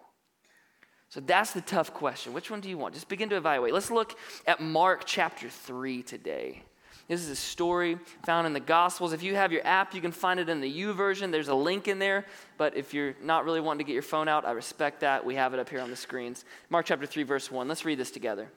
So 1.10 1.20
that's 1.20 1.52
the 1.52 1.62
tough 1.62 1.94
question. 1.94 2.34
Which 2.34 2.50
one 2.50 2.62
do 2.62 2.70
you 2.70 2.78
want? 2.78 2.94
Just 2.94 3.10
begin 3.10 3.30
to 3.30 3.36
evaluate. 3.36 3.74
Let's 3.74 3.92
look 3.92 4.18
at 4.48 4.62
Mark 4.62 5.04
chapter 5.06 5.50
3 5.50 6.04
today. 6.04 6.64
This 7.08 7.22
is 7.22 7.30
a 7.30 7.36
story 7.36 7.98
found 8.26 8.48
in 8.48 8.54
the 8.54 8.62
Gospels. 8.62 9.12
If 9.12 9.22
you 9.22 9.36
have 9.36 9.52
your 9.52 9.68
app, 9.68 9.94
you 9.94 10.00
can 10.00 10.14
find 10.14 10.40
it 10.40 10.48
in 10.48 10.62
the 10.62 10.82
YouVersion. 10.82 11.30
There's 11.30 11.50
a 11.50 11.54
link 11.54 11.90
in 11.90 12.00
there. 12.00 12.26
But 12.58 12.78
if 12.78 12.94
you're 12.94 13.16
not 13.22 13.44
really 13.44 13.60
wanting 13.60 13.80
to 13.80 13.84
get 13.84 13.94
your 13.94 14.02
phone 14.02 14.30
out, 14.30 14.46
I 14.46 14.52
respect 14.52 15.02
that. 15.02 15.26
We 15.26 15.36
have 15.36 15.54
it 15.54 15.60
up 15.60 15.68
here 15.68 15.82
on 15.82 15.90
the 15.90 15.98
screens. 15.98 16.46
Mark 16.70 16.86
chapter 16.86 17.06
3, 17.06 17.24
verse 17.24 17.52
1. 17.52 17.68
Let's 17.68 17.84
read 17.84 18.00
this 18.00 18.12
together. 18.12 18.50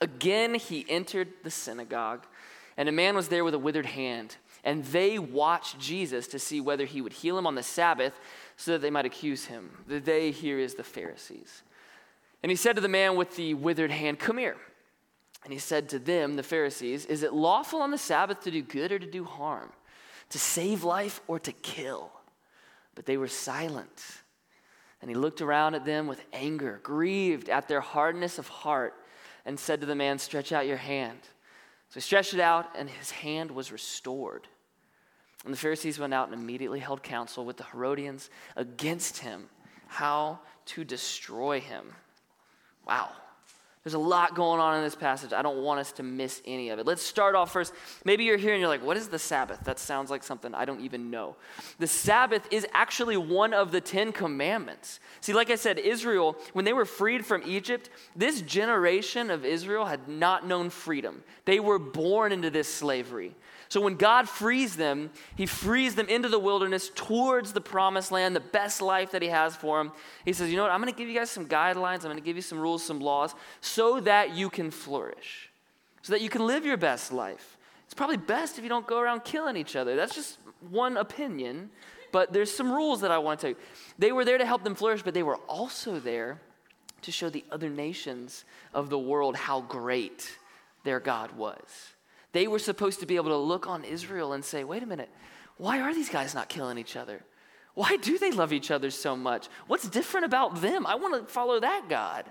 Again, 0.00 0.54
he 0.54 0.84
entered 0.88 1.28
the 1.44 1.50
synagogue, 1.50 2.26
and 2.76 2.88
a 2.88 2.92
man 2.92 3.16
was 3.16 3.28
there 3.28 3.44
with 3.44 3.54
a 3.54 3.58
withered 3.58 3.86
hand. 3.86 4.36
And 4.64 4.84
they 4.86 5.18
watched 5.18 5.78
Jesus 5.78 6.26
to 6.28 6.38
see 6.38 6.60
whether 6.60 6.84
he 6.84 7.00
would 7.00 7.12
heal 7.12 7.38
him 7.38 7.46
on 7.46 7.54
the 7.54 7.62
Sabbath 7.62 8.18
so 8.56 8.72
that 8.72 8.82
they 8.82 8.90
might 8.90 9.06
accuse 9.06 9.46
him. 9.46 9.70
The 9.86 10.00
they 10.00 10.30
here 10.30 10.58
is 10.58 10.74
the 10.74 10.82
Pharisees. 10.82 11.62
And 12.42 12.50
he 12.50 12.56
said 12.56 12.74
to 12.76 12.82
the 12.82 12.88
man 12.88 13.16
with 13.16 13.36
the 13.36 13.54
withered 13.54 13.90
hand, 13.90 14.18
Come 14.18 14.38
here. 14.38 14.56
And 15.44 15.52
he 15.52 15.60
said 15.60 15.88
to 15.90 16.00
them, 16.00 16.34
the 16.34 16.42
Pharisees, 16.42 17.06
Is 17.06 17.22
it 17.22 17.32
lawful 17.32 17.80
on 17.80 17.92
the 17.92 17.98
Sabbath 17.98 18.40
to 18.40 18.50
do 18.50 18.62
good 18.62 18.90
or 18.90 18.98
to 18.98 19.10
do 19.10 19.24
harm? 19.24 19.70
To 20.30 20.38
save 20.38 20.82
life 20.82 21.20
or 21.28 21.38
to 21.38 21.52
kill? 21.52 22.10
But 22.96 23.06
they 23.06 23.16
were 23.16 23.28
silent. 23.28 24.02
And 25.00 25.08
he 25.08 25.14
looked 25.14 25.40
around 25.40 25.76
at 25.76 25.84
them 25.84 26.08
with 26.08 26.24
anger, 26.32 26.80
grieved 26.82 27.48
at 27.48 27.68
their 27.68 27.80
hardness 27.80 28.38
of 28.38 28.48
heart, 28.48 28.94
and 29.44 29.60
said 29.60 29.80
to 29.80 29.86
the 29.86 29.94
man, 29.94 30.18
Stretch 30.18 30.50
out 30.50 30.66
your 30.66 30.78
hand. 30.78 31.20
So 31.96 32.00
he 32.00 32.02
stretched 32.02 32.34
it 32.34 32.40
out, 32.40 32.66
and 32.76 32.90
his 32.90 33.10
hand 33.10 33.50
was 33.50 33.72
restored. 33.72 34.46
And 35.46 35.52
the 35.54 35.56
Pharisees 35.56 35.98
went 35.98 36.12
out 36.12 36.28
and 36.30 36.38
immediately 36.38 36.78
held 36.78 37.02
counsel 37.02 37.46
with 37.46 37.56
the 37.56 37.64
Herodians 37.64 38.28
against 38.54 39.16
him, 39.16 39.48
how 39.86 40.40
to 40.66 40.84
destroy 40.84 41.58
him. 41.58 41.86
Wow. 42.86 43.12
There's 43.86 43.94
a 43.94 43.98
lot 44.00 44.34
going 44.34 44.58
on 44.58 44.76
in 44.78 44.82
this 44.82 44.96
passage. 44.96 45.32
I 45.32 45.42
don't 45.42 45.58
want 45.62 45.78
us 45.78 45.92
to 45.92 46.02
miss 46.02 46.42
any 46.44 46.70
of 46.70 46.80
it. 46.80 46.86
Let's 46.86 47.04
start 47.04 47.36
off 47.36 47.52
first. 47.52 47.72
Maybe 48.04 48.24
you're 48.24 48.36
here 48.36 48.50
and 48.52 48.58
you're 48.58 48.68
like, 48.68 48.84
what 48.84 48.96
is 48.96 49.06
the 49.06 49.18
Sabbath? 49.20 49.60
That 49.62 49.78
sounds 49.78 50.10
like 50.10 50.24
something 50.24 50.52
I 50.56 50.64
don't 50.64 50.80
even 50.80 51.08
know. 51.08 51.36
The 51.78 51.86
Sabbath 51.86 52.48
is 52.50 52.66
actually 52.74 53.16
one 53.16 53.54
of 53.54 53.70
the 53.70 53.80
Ten 53.80 54.10
Commandments. 54.10 54.98
See, 55.20 55.32
like 55.32 55.50
I 55.50 55.54
said, 55.54 55.78
Israel, 55.78 56.36
when 56.52 56.64
they 56.64 56.72
were 56.72 56.84
freed 56.84 57.24
from 57.24 57.44
Egypt, 57.46 57.88
this 58.16 58.40
generation 58.40 59.30
of 59.30 59.44
Israel 59.44 59.84
had 59.84 60.08
not 60.08 60.44
known 60.44 60.68
freedom. 60.68 61.22
They 61.44 61.60
were 61.60 61.78
born 61.78 62.32
into 62.32 62.50
this 62.50 62.66
slavery. 62.66 63.36
So 63.68 63.80
when 63.80 63.96
God 63.96 64.28
frees 64.28 64.76
them, 64.76 65.10
He 65.34 65.46
frees 65.46 65.94
them 65.94 66.08
into 66.08 66.28
the 66.28 66.38
wilderness 66.38 66.90
towards 66.94 67.52
the 67.52 67.60
promised 67.60 68.12
land, 68.12 68.36
the 68.36 68.40
best 68.40 68.80
life 68.80 69.10
that 69.12 69.22
He 69.22 69.28
has 69.28 69.56
for 69.56 69.78
them. 69.78 69.92
He 70.24 70.32
says, 70.32 70.50
You 70.50 70.56
know 70.56 70.62
what? 70.62 70.72
I'm 70.72 70.80
going 70.80 70.92
to 70.92 70.98
give 70.98 71.08
you 71.08 71.14
guys 71.14 71.30
some 71.30 71.46
guidelines. 71.46 71.96
I'm 71.96 72.02
going 72.02 72.16
to 72.16 72.22
give 72.22 72.36
you 72.36 72.42
some 72.42 72.58
rules, 72.58 72.84
some 72.84 73.00
laws, 73.00 73.34
so 73.60 74.00
that 74.00 74.34
you 74.36 74.50
can 74.50 74.70
flourish, 74.70 75.50
so 76.02 76.12
that 76.12 76.20
you 76.20 76.28
can 76.28 76.46
live 76.46 76.64
your 76.64 76.76
best 76.76 77.12
life. 77.12 77.56
It's 77.84 77.94
probably 77.94 78.16
best 78.16 78.58
if 78.58 78.64
you 78.64 78.68
don't 78.68 78.86
go 78.86 78.98
around 78.98 79.24
killing 79.24 79.56
each 79.56 79.76
other. 79.76 79.96
That's 79.96 80.14
just 80.14 80.38
one 80.70 80.96
opinion, 80.96 81.70
but 82.12 82.32
there's 82.32 82.52
some 82.52 82.70
rules 82.70 83.00
that 83.00 83.10
I 83.10 83.18
want 83.18 83.40
to. 83.40 83.54
They 83.98 84.12
were 84.12 84.24
there 84.24 84.38
to 84.38 84.46
help 84.46 84.64
them 84.64 84.74
flourish, 84.74 85.02
but 85.02 85.14
they 85.14 85.22
were 85.22 85.36
also 85.48 86.00
there 86.00 86.40
to 87.02 87.12
show 87.12 87.30
the 87.30 87.44
other 87.52 87.68
nations 87.68 88.44
of 88.74 88.90
the 88.90 88.98
world 88.98 89.36
how 89.36 89.60
great 89.60 90.38
their 90.82 90.98
God 90.98 91.32
was. 91.32 91.95
They 92.36 92.48
were 92.48 92.58
supposed 92.58 93.00
to 93.00 93.06
be 93.06 93.16
able 93.16 93.30
to 93.30 93.38
look 93.38 93.66
on 93.66 93.82
Israel 93.82 94.34
and 94.34 94.44
say, 94.44 94.62
wait 94.62 94.82
a 94.82 94.86
minute, 94.86 95.08
why 95.56 95.80
are 95.80 95.94
these 95.94 96.10
guys 96.10 96.34
not 96.34 96.50
killing 96.50 96.76
each 96.76 96.94
other? 96.94 97.24
Why 97.72 97.96
do 97.96 98.18
they 98.18 98.30
love 98.30 98.52
each 98.52 98.70
other 98.70 98.90
so 98.90 99.16
much? 99.16 99.48
What's 99.68 99.88
different 99.88 100.26
about 100.26 100.60
them? 100.60 100.86
I 100.86 100.96
want 100.96 101.14
to 101.14 101.32
follow 101.32 101.58
that 101.60 101.88
God. 101.88 102.30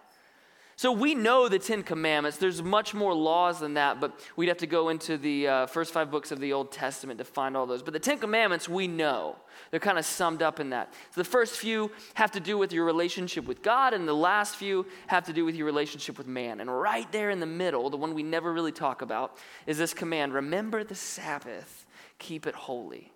So 0.77 0.91
we 0.91 1.15
know 1.15 1.47
the 1.47 1.57
Ten 1.57 1.83
Commandments. 1.83 2.37
There's 2.37 2.61
much 2.61 2.93
more 2.93 3.13
laws 3.13 3.61
than 3.61 3.75
that, 3.75 4.01
but 4.01 4.19
we'd 4.35 4.49
have 4.49 4.57
to 4.57 4.67
go 4.67 4.89
into 4.89 5.17
the 5.17 5.47
uh, 5.47 5.65
first 5.67 5.93
five 5.93 6.11
books 6.11 6.33
of 6.33 6.41
the 6.41 6.51
Old 6.51 6.69
Testament 6.69 7.17
to 7.19 7.23
find 7.23 7.55
all 7.55 7.65
those. 7.65 7.81
But 7.81 7.93
the 7.93 7.99
Ten 7.99 8.19
Commandments, 8.19 8.67
we 8.67 8.85
know. 8.85 9.37
They're 9.71 9.79
kind 9.79 9.97
of 9.97 10.05
summed 10.05 10.41
up 10.41 10.59
in 10.59 10.71
that. 10.71 10.93
So 11.11 11.21
the 11.21 11.29
first 11.29 11.55
few 11.55 11.91
have 12.15 12.31
to 12.31 12.41
do 12.41 12.57
with 12.57 12.73
your 12.73 12.83
relationship 12.83 13.45
with 13.45 13.61
God, 13.61 13.93
and 13.93 14.05
the 14.05 14.13
last 14.13 14.57
few 14.57 14.85
have 15.07 15.23
to 15.27 15.33
do 15.33 15.45
with 15.45 15.55
your 15.55 15.65
relationship 15.65 16.17
with 16.17 16.27
man. 16.27 16.59
And 16.59 16.69
right 16.69 17.09
there 17.09 17.29
in 17.29 17.39
the 17.39 17.45
middle, 17.45 17.89
the 17.89 17.95
one 17.95 18.13
we 18.13 18.23
never 18.23 18.51
really 18.51 18.73
talk 18.73 19.01
about, 19.01 19.37
is 19.65 19.77
this 19.77 19.93
command 19.93 20.33
remember 20.33 20.83
the 20.83 20.93
Sabbath, 20.93 21.85
keep 22.19 22.45
it 22.45 22.53
holy. 22.53 23.13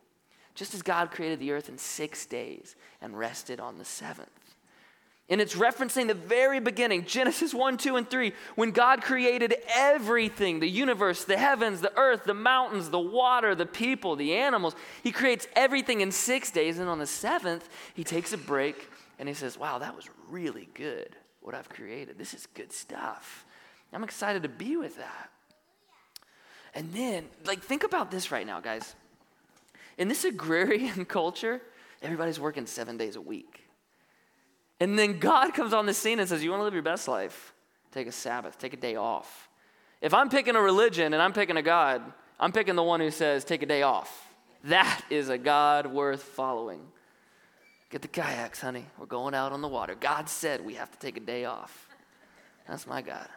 Just 0.55 0.73
as 0.73 0.81
God 0.81 1.11
created 1.11 1.39
the 1.39 1.51
earth 1.51 1.67
in 1.67 1.77
six 1.77 2.25
days 2.25 2.77
and 3.01 3.17
rested 3.17 3.59
on 3.59 3.77
the 3.77 3.85
seventh. 3.85 4.29
And 5.29 5.39
it's 5.39 5.55
referencing 5.55 6.07
the 6.07 6.15
very 6.15 6.59
beginning, 6.59 7.05
Genesis 7.05 7.53
1, 7.53 7.77
2, 7.77 7.97
and 7.97 8.09
3, 8.09 8.33
when 8.55 8.71
God 8.71 9.03
created 9.03 9.55
everything 9.75 10.59
the 10.59 10.67
universe, 10.67 11.23
the 11.23 11.37
heavens, 11.37 11.81
the 11.81 11.95
earth, 11.95 12.23
the 12.23 12.33
mountains, 12.33 12.89
the 12.89 12.99
water, 12.99 13.53
the 13.53 13.67
people, 13.67 14.15
the 14.15 14.33
animals. 14.33 14.75
He 15.03 15.11
creates 15.11 15.47
everything 15.55 16.01
in 16.01 16.11
six 16.11 16.49
days. 16.49 16.79
And 16.79 16.89
on 16.89 16.97
the 16.97 17.05
seventh, 17.05 17.69
he 17.93 18.03
takes 18.03 18.33
a 18.33 18.37
break 18.37 18.89
and 19.19 19.29
he 19.29 19.35
says, 19.35 19.55
Wow, 19.57 19.77
that 19.79 19.95
was 19.95 20.09
really 20.29 20.67
good, 20.73 21.15
what 21.41 21.53
I've 21.53 21.69
created. 21.69 22.17
This 22.17 22.33
is 22.33 22.47
good 22.55 22.71
stuff. 22.71 23.45
I'm 23.93 24.03
excited 24.03 24.43
to 24.43 24.49
be 24.49 24.77
with 24.77 24.97
that. 24.97 25.29
And 26.73 26.93
then, 26.93 27.25
like, 27.45 27.61
think 27.61 27.83
about 27.83 28.11
this 28.11 28.31
right 28.31 28.45
now, 28.45 28.59
guys. 28.59 28.95
In 29.97 30.07
this 30.07 30.23
agrarian 30.23 31.05
culture, 31.05 31.61
everybody's 32.01 32.39
working 32.39 32.65
seven 32.65 32.97
days 32.97 33.15
a 33.15 33.21
week. 33.21 33.68
And 34.79 34.97
then 34.97 35.19
God 35.19 35.53
comes 35.53 35.73
on 35.73 35.85
the 35.85 35.93
scene 35.93 36.19
and 36.19 36.27
says, 36.27 36.43
You 36.43 36.51
want 36.51 36.61
to 36.61 36.65
live 36.65 36.73
your 36.73 36.83
best 36.83 37.07
life? 37.07 37.53
Take 37.91 38.07
a 38.07 38.11
Sabbath, 38.11 38.57
take 38.57 38.73
a 38.73 38.77
day 38.77 38.95
off. 38.95 39.49
If 40.01 40.13
I'm 40.13 40.29
picking 40.29 40.55
a 40.55 40.61
religion 40.61 41.13
and 41.13 41.21
I'm 41.21 41.33
picking 41.33 41.57
a 41.57 41.61
God, 41.61 42.01
I'm 42.39 42.51
picking 42.51 42.75
the 42.75 42.83
one 42.83 42.99
who 42.99 43.11
says, 43.11 43.43
Take 43.43 43.63
a 43.63 43.65
day 43.65 43.81
off. 43.81 44.27
That 44.65 45.01
is 45.09 45.29
a 45.29 45.37
God 45.37 45.87
worth 45.87 46.23
following. 46.23 46.81
Get 47.89 48.01
the 48.01 48.07
kayaks, 48.07 48.61
honey. 48.61 48.85
We're 48.97 49.07
going 49.07 49.33
out 49.33 49.51
on 49.51 49.61
the 49.61 49.67
water. 49.67 49.95
God 49.99 50.29
said 50.29 50.63
we 50.63 50.75
have 50.75 50.91
to 50.91 50.99
take 50.99 51.17
a 51.17 51.21
day 51.21 51.45
off. 51.45 51.87
That's 52.67 52.85
my 52.85 53.01
God. 53.01 53.27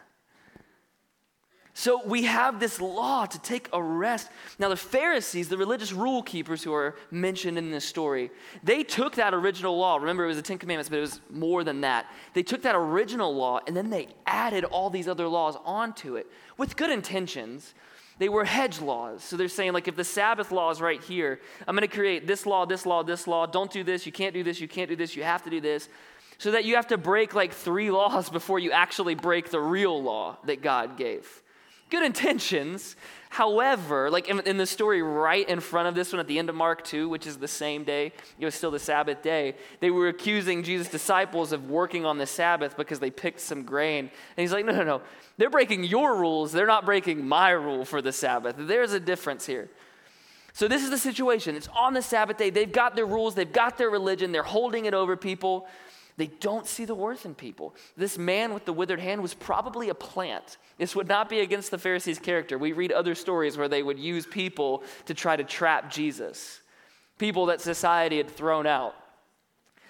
So 1.83 2.01
we 2.07 2.23
have 2.23 2.61
this 2.61 2.81
law 2.81 3.27
to 3.27 3.39
take 3.41 3.69
a 3.73 3.83
rest. 3.83 4.29
Now, 4.61 4.69
the 4.69 4.77
Pharisees, 4.77 5.49
the 5.49 5.57
religious 5.57 5.93
rule 5.93 6.23
keepers 6.23 6.62
who 6.62 6.73
are 6.73 6.95
mentioned 7.11 7.59
in 7.59 7.73
this 7.73 7.85
story, 7.85 8.31
they 8.62 8.85
took 8.85 9.17
that 9.17 9.35
original 9.35 9.77
law. 9.77 9.97
Remember, 9.97 10.23
it 10.23 10.29
was 10.29 10.37
the 10.37 10.45
Ten 10.45 10.59
Commandments, 10.59 10.89
but 10.89 10.99
it 10.99 11.01
was 11.01 11.21
more 11.29 11.65
than 11.65 11.81
that. 11.81 12.07
They 12.35 12.45
took 12.45 12.62
that 12.62 12.77
original 12.77 13.35
law 13.35 13.59
and 13.67 13.77
then 13.77 13.91
they 13.91 14.07
added 14.29 14.62
all 14.62 14.91
these 14.91 15.09
other 15.09 15.27
laws 15.27 15.57
onto 15.65 16.15
it 16.15 16.29
with 16.57 16.77
good 16.77 16.89
intentions. 16.89 17.75
They 18.19 18.29
were 18.29 18.45
hedge 18.45 18.81
laws. 18.81 19.25
So 19.25 19.37
they're 19.37 19.49
saying, 19.49 19.73
like, 19.73 19.89
if 19.89 19.97
the 19.97 20.05
Sabbath 20.05 20.53
law 20.53 20.71
is 20.71 20.81
right 20.81 21.03
here, 21.03 21.41
I'm 21.67 21.75
going 21.75 21.89
to 21.89 21.93
create 21.93 22.29
this 22.29 22.47
law, 22.47 22.65
this 22.65 22.87
law, 22.87 23.03
this 23.03 23.27
law. 23.27 23.45
Don't 23.45 23.73
do 23.73 23.83
this. 23.83 24.07
You 24.07 24.12
can't 24.12 24.35
do 24.35 24.45
this. 24.45 24.61
You 24.61 24.69
can't 24.69 24.89
do 24.89 24.95
this. 24.95 25.17
You 25.17 25.25
have 25.25 25.43
to 25.43 25.51
do 25.51 25.61
this. 25.61 25.89
So 26.39 26.53
that 26.53 26.65
you 26.65 26.77
have 26.77 26.87
to 26.87 26.97
break 26.97 27.35
like 27.35 27.53
three 27.53 27.91
laws 28.01 28.31
before 28.31 28.61
you 28.61 28.71
actually 28.71 29.17
break 29.17 29.51
the 29.51 29.61
real 29.61 30.01
law 30.01 30.39
that 30.45 30.62
God 30.62 30.97
gave 30.97 31.43
good 31.93 32.03
intentions. 32.03 32.97
However, 33.29 34.11
like 34.11 34.27
in, 34.29 34.41
in, 34.41 34.57
the 34.57 34.67
story 34.67 35.03
right 35.03 35.47
in 35.47 35.61
front 35.61 35.89
of 35.89 35.95
this 35.95 36.11
one 36.11 36.21
at 36.21 36.27
the 36.27 36.39
end 36.39 36.49
of 36.49 36.55
Mark 36.55 36.83
2, 36.85 37.07
which 37.07 37.27
is 37.27 37.37
the 37.37 37.47
same 37.47 37.85
day, 37.85 38.13
it 38.39 38.45
was 38.45 38.55
still 38.55 38.71
the 38.71 38.79
Sabbath 38.79 39.21
day, 39.23 39.57
they 39.81 39.91
were 39.91 40.09
accusing 40.09 40.63
Jesus' 40.63 40.89
disciples 40.89 41.53
of 41.53 41.69
working 41.69 42.07
on 42.07 42.17
the 42.17 42.27
Sabbath 42.27 42.79
because 42.79 42.99
they 42.99 43.11
picked 43.11 43.41
some 43.41 43.63
grain. 43.63 44.07
And 44.07 44.11
he's 44.43 44.53
like, 44.53 44.65
no, 44.65 44.73
no, 44.73 44.85
no. 44.85 45.03
They're 45.37 45.51
breaking 45.51 45.85
your 45.85 46.17
rules. 46.17 46.51
They're 46.51 46.67
not 46.67 46.87
breaking 46.87 47.27
my 47.27 47.51
rule 47.51 47.85
for 47.85 48.01
the 48.01 48.13
Sabbath. 48.13 48.57
There's 48.59 48.95
a 48.95 49.01
difference 49.01 49.45
here. 49.45 49.69
So, 50.55 50.69
this 50.69 50.83
is 50.83 50.91
the 50.91 50.99
situation. 50.99 51.57
It's 51.57 51.69
on 51.75 51.95
the 51.95 52.03
Sabbath 52.03 52.37
day. 52.37 52.51
They've 52.51 52.71
got 52.71 52.97
their 52.97 53.07
rules, 53.07 53.35
they've 53.35 53.51
got 53.51 53.79
their 53.79 53.89
religion, 53.89 54.33
they're 54.33 54.43
holding 54.43 54.85
it 54.85 54.93
over 54.93 55.17
people. 55.17 55.67
They 56.16 56.26
don't 56.26 56.66
see 56.66 56.85
the 56.85 56.95
worth 56.95 57.25
in 57.25 57.35
people. 57.35 57.75
This 57.97 58.19
man 58.19 58.52
with 58.52 58.64
the 58.64 58.73
withered 58.73 59.00
hand 59.00 59.23
was 59.23 59.35
probably 59.35 59.88
a 59.88 59.95
plant. 59.95 60.59
This 60.76 60.95
would 60.95 61.09
not 61.09 61.28
be 61.28 61.40
against 61.40 61.71
the 61.71 61.78
Pharisees' 61.78 62.19
character. 62.19 62.59
We 62.59 62.73
read 62.73 62.92
other 62.92 63.14
stories 63.14 63.57
where 63.57 63.69
they 63.69 63.83
would 63.83 63.99
use 63.99 64.26
people 64.26 64.83
to 65.07 65.14
try 65.14 65.37
to 65.37 65.45
trap 65.45 65.90
Jesus, 65.90 66.61
people 67.19 67.47
that 67.47 67.61
society 67.61 68.19
had 68.19 68.31
thrown 68.31 68.66
out. 68.66 68.95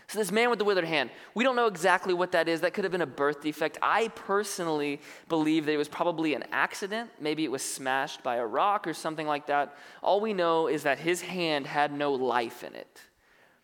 So, 0.07 0.19
this 0.19 0.31
man 0.31 0.51
with 0.51 0.59
the 0.59 0.65
withered 0.67 0.85
hand, 0.85 1.11
we 1.35 1.43
don't 1.43 1.57
know 1.57 1.67
exactly 1.67 2.13
what 2.13 2.33
that 2.33 2.47
is. 2.47 2.61
That 2.61 2.75
could 2.75 2.85
have 2.85 2.93
been 2.93 3.01
a 3.01 3.07
birth 3.07 3.41
defect. 3.41 3.79
I 3.81 4.09
personally 4.09 5.01
believe 5.29 5.65
that 5.65 5.73
it 5.73 5.79
was 5.79 5.89
probably 5.89 6.35
an 6.35 6.45
accident. 6.53 7.11
Maybe 7.19 7.45
it 7.45 7.51
was 7.51 7.63
smashed 7.63 8.23
by 8.23 8.37
a 8.37 8.47
rock 8.47 8.87
or 8.87 8.93
something 8.93 9.27
like 9.27 9.47
that. 9.47 9.75
All 10.03 10.21
we 10.21 10.35
know 10.35 10.67
is 10.67 10.83
that 10.83 10.99
his 10.99 11.23
hand 11.23 11.67
had 11.67 11.93
no 11.93 12.13
life 12.13 12.63
in 12.63 12.75
it 12.75 13.01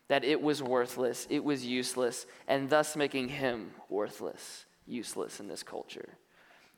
that 0.09 0.25
it 0.25 0.41
was 0.41 0.63
worthless, 0.63 1.27
it 1.31 1.45
was 1.45 1.65
useless, 1.65 2.27
and 2.47 2.71
thus 2.71 2.97
making 2.97 3.29
him 3.29 3.73
worthless, 3.89 4.65
useless 4.87 5.39
in 5.39 5.49
this 5.49 5.63
culture. 5.63 6.09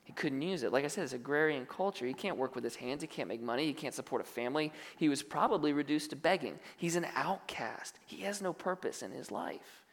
He 0.02 0.12
couldn't 0.12 0.42
use 0.42 0.64
it. 0.64 0.72
Like 0.72 0.84
I 0.84 0.88
said, 0.88 1.04
it's 1.04 1.12
agrarian 1.12 1.66
culture. 1.66 2.04
He 2.04 2.12
can't 2.12 2.37
work 2.37 2.56
with 2.56 2.64
his 2.64 2.75
hands. 2.75 3.00
He 3.00 3.06
can't 3.06 3.28
make 3.28 3.40
money. 3.40 3.66
He 3.66 3.72
can't 3.72 3.94
support 3.94 4.20
a 4.20 4.25
family. 4.25 4.72
He 4.96 5.08
was 5.08 5.22
probably 5.22 5.72
reduced 5.72 6.10
to 6.10 6.16
begging. 6.16 6.58
He's 6.76 6.96
an 6.96 7.06
outcast. 7.14 7.96
He 8.06 8.22
has 8.22 8.42
no 8.42 8.52
purpose 8.52 9.02
in 9.02 9.12
his 9.12 9.30
life. 9.30 9.84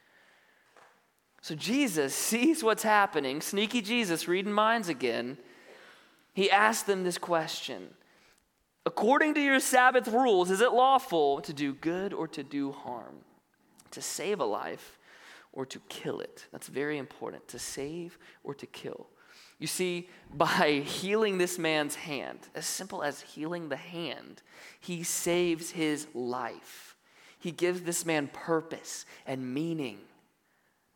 So 1.40 1.54
Jesus 1.54 2.14
sees 2.16 2.64
what's 2.64 2.82
happening. 2.82 3.40
Sneaky 3.40 3.80
Jesus, 3.80 4.26
reading 4.26 4.52
minds 4.52 4.88
again. 4.88 5.38
He 6.34 6.50
asks 6.50 6.82
them 6.82 7.04
this 7.04 7.18
question 7.18 7.90
According 8.84 9.34
to 9.34 9.40
your 9.40 9.60
Sabbath 9.60 10.08
rules, 10.08 10.50
is 10.50 10.60
it 10.60 10.72
lawful 10.72 11.42
to 11.42 11.52
do 11.52 11.74
good 11.74 12.12
or 12.12 12.26
to 12.28 12.42
do 12.42 12.72
harm? 12.72 13.18
To 13.92 14.02
save 14.02 14.40
a 14.40 14.44
life 14.44 14.98
or 15.52 15.66
to 15.66 15.80
kill 15.88 16.20
it. 16.20 16.46
That's 16.52 16.68
very 16.68 16.98
important 16.98 17.48
to 17.48 17.58
save 17.58 18.18
or 18.44 18.54
to 18.54 18.66
kill. 18.66 19.08
You 19.58 19.66
see, 19.66 20.08
by 20.34 20.82
healing 20.84 21.38
this 21.38 21.58
man's 21.58 21.96
hand, 21.96 22.40
as 22.54 22.66
simple 22.66 23.02
as 23.02 23.20
healing 23.20 23.68
the 23.68 23.76
hand, 23.76 24.42
he 24.80 25.02
saves 25.02 25.70
his 25.70 26.06
life. 26.14 26.96
He 27.38 27.50
gives 27.50 27.82
this 27.82 28.04
man 28.04 28.28
purpose 28.32 29.06
and 29.26 29.54
meaning 29.54 29.98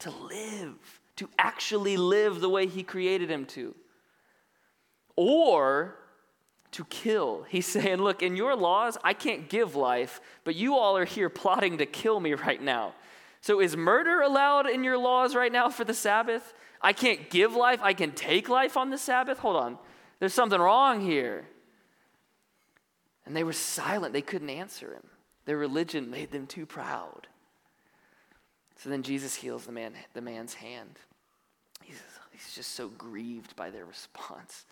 to 0.01 0.11
live, 0.11 1.01
to 1.17 1.29
actually 1.39 1.97
live 1.97 2.41
the 2.41 2.49
way 2.49 2.67
he 2.67 2.83
created 2.83 3.31
him 3.31 3.45
to. 3.47 3.75
or 5.15 6.02
to 6.73 6.85
kill. 6.87 7.45
He's 7.49 7.67
saying, 7.67 7.99
Look, 7.99 8.23
in 8.23 8.37
your 8.37 8.57
laws, 8.57 8.99
I 9.05 9.15
can't 9.15 9.49
give 9.49 9.77
life, 9.77 10.21
but 10.45 10.55
you 10.55 10.77
all 10.77 10.97
are 10.97 11.05
here 11.05 11.29
plotting 11.29 11.79
to 11.79 11.87
kill 11.87 12.21
me 12.21 12.35
right 12.35 12.61
now. 12.61 12.95
So 13.41 13.61
is 13.61 13.77
murder 13.77 14.21
allowed 14.21 14.69
in 14.69 14.85
your 14.85 14.99
laws 14.99 15.35
right 15.35 15.51
now 15.51 15.69
for 15.69 15.85
the 15.85 15.95
Sabbath? 15.95 16.55
I 16.81 16.93
can't 16.93 17.31
give 17.31 17.55
life, 17.55 17.81
I 17.83 17.93
can 17.93 18.13
take 18.13 18.49
life 18.49 18.77
on 18.77 18.91
the 18.91 18.99
Sabbath? 18.99 19.39
Hold 19.39 19.57
on. 19.57 19.79
There's 20.19 20.35
something 20.35 20.61
wrong 20.61 21.01
here. 21.01 21.47
And 23.27 23.37
they 23.37 23.45
were 23.45 23.53
silent. 23.53 24.13
They 24.13 24.23
couldn't 24.23 24.51
answer 24.51 24.95
him. 24.95 25.05
Their 25.45 25.57
religion 25.57 26.11
made 26.11 26.31
them 26.31 26.47
too 26.47 26.67
proud. 26.67 27.27
So 28.77 28.91
then 28.91 29.03
Jesus 29.03 29.35
heals 29.35 29.67
the, 29.67 29.73
man, 29.73 29.95
the 30.15 30.21
man's 30.21 30.55
hand. 30.55 30.99
He's, 31.83 32.01
he's 32.33 32.55
just 32.55 32.75
so 32.75 32.89
grieved 32.89 33.55
by 33.55 33.71
their 33.71 33.85
response, 33.85 34.65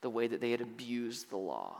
the 0.00 0.10
way 0.10 0.26
that 0.26 0.40
they 0.40 0.50
had 0.50 0.60
abused 0.60 1.30
the 1.30 1.36
law. 1.36 1.76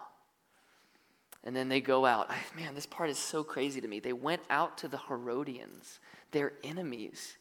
And 1.44 1.56
then 1.56 1.68
they 1.68 1.80
go 1.80 2.04
out. 2.04 2.30
Man, 2.56 2.74
this 2.74 2.86
part 2.86 3.10
is 3.10 3.18
so 3.18 3.42
crazy 3.42 3.80
to 3.80 3.88
me. 3.88 4.00
They 4.00 4.12
went 4.12 4.42
out 4.50 4.78
to 4.78 4.88
the 4.88 4.98
Herodians, 4.98 6.00
their 6.32 6.52
enemies, 6.62 7.36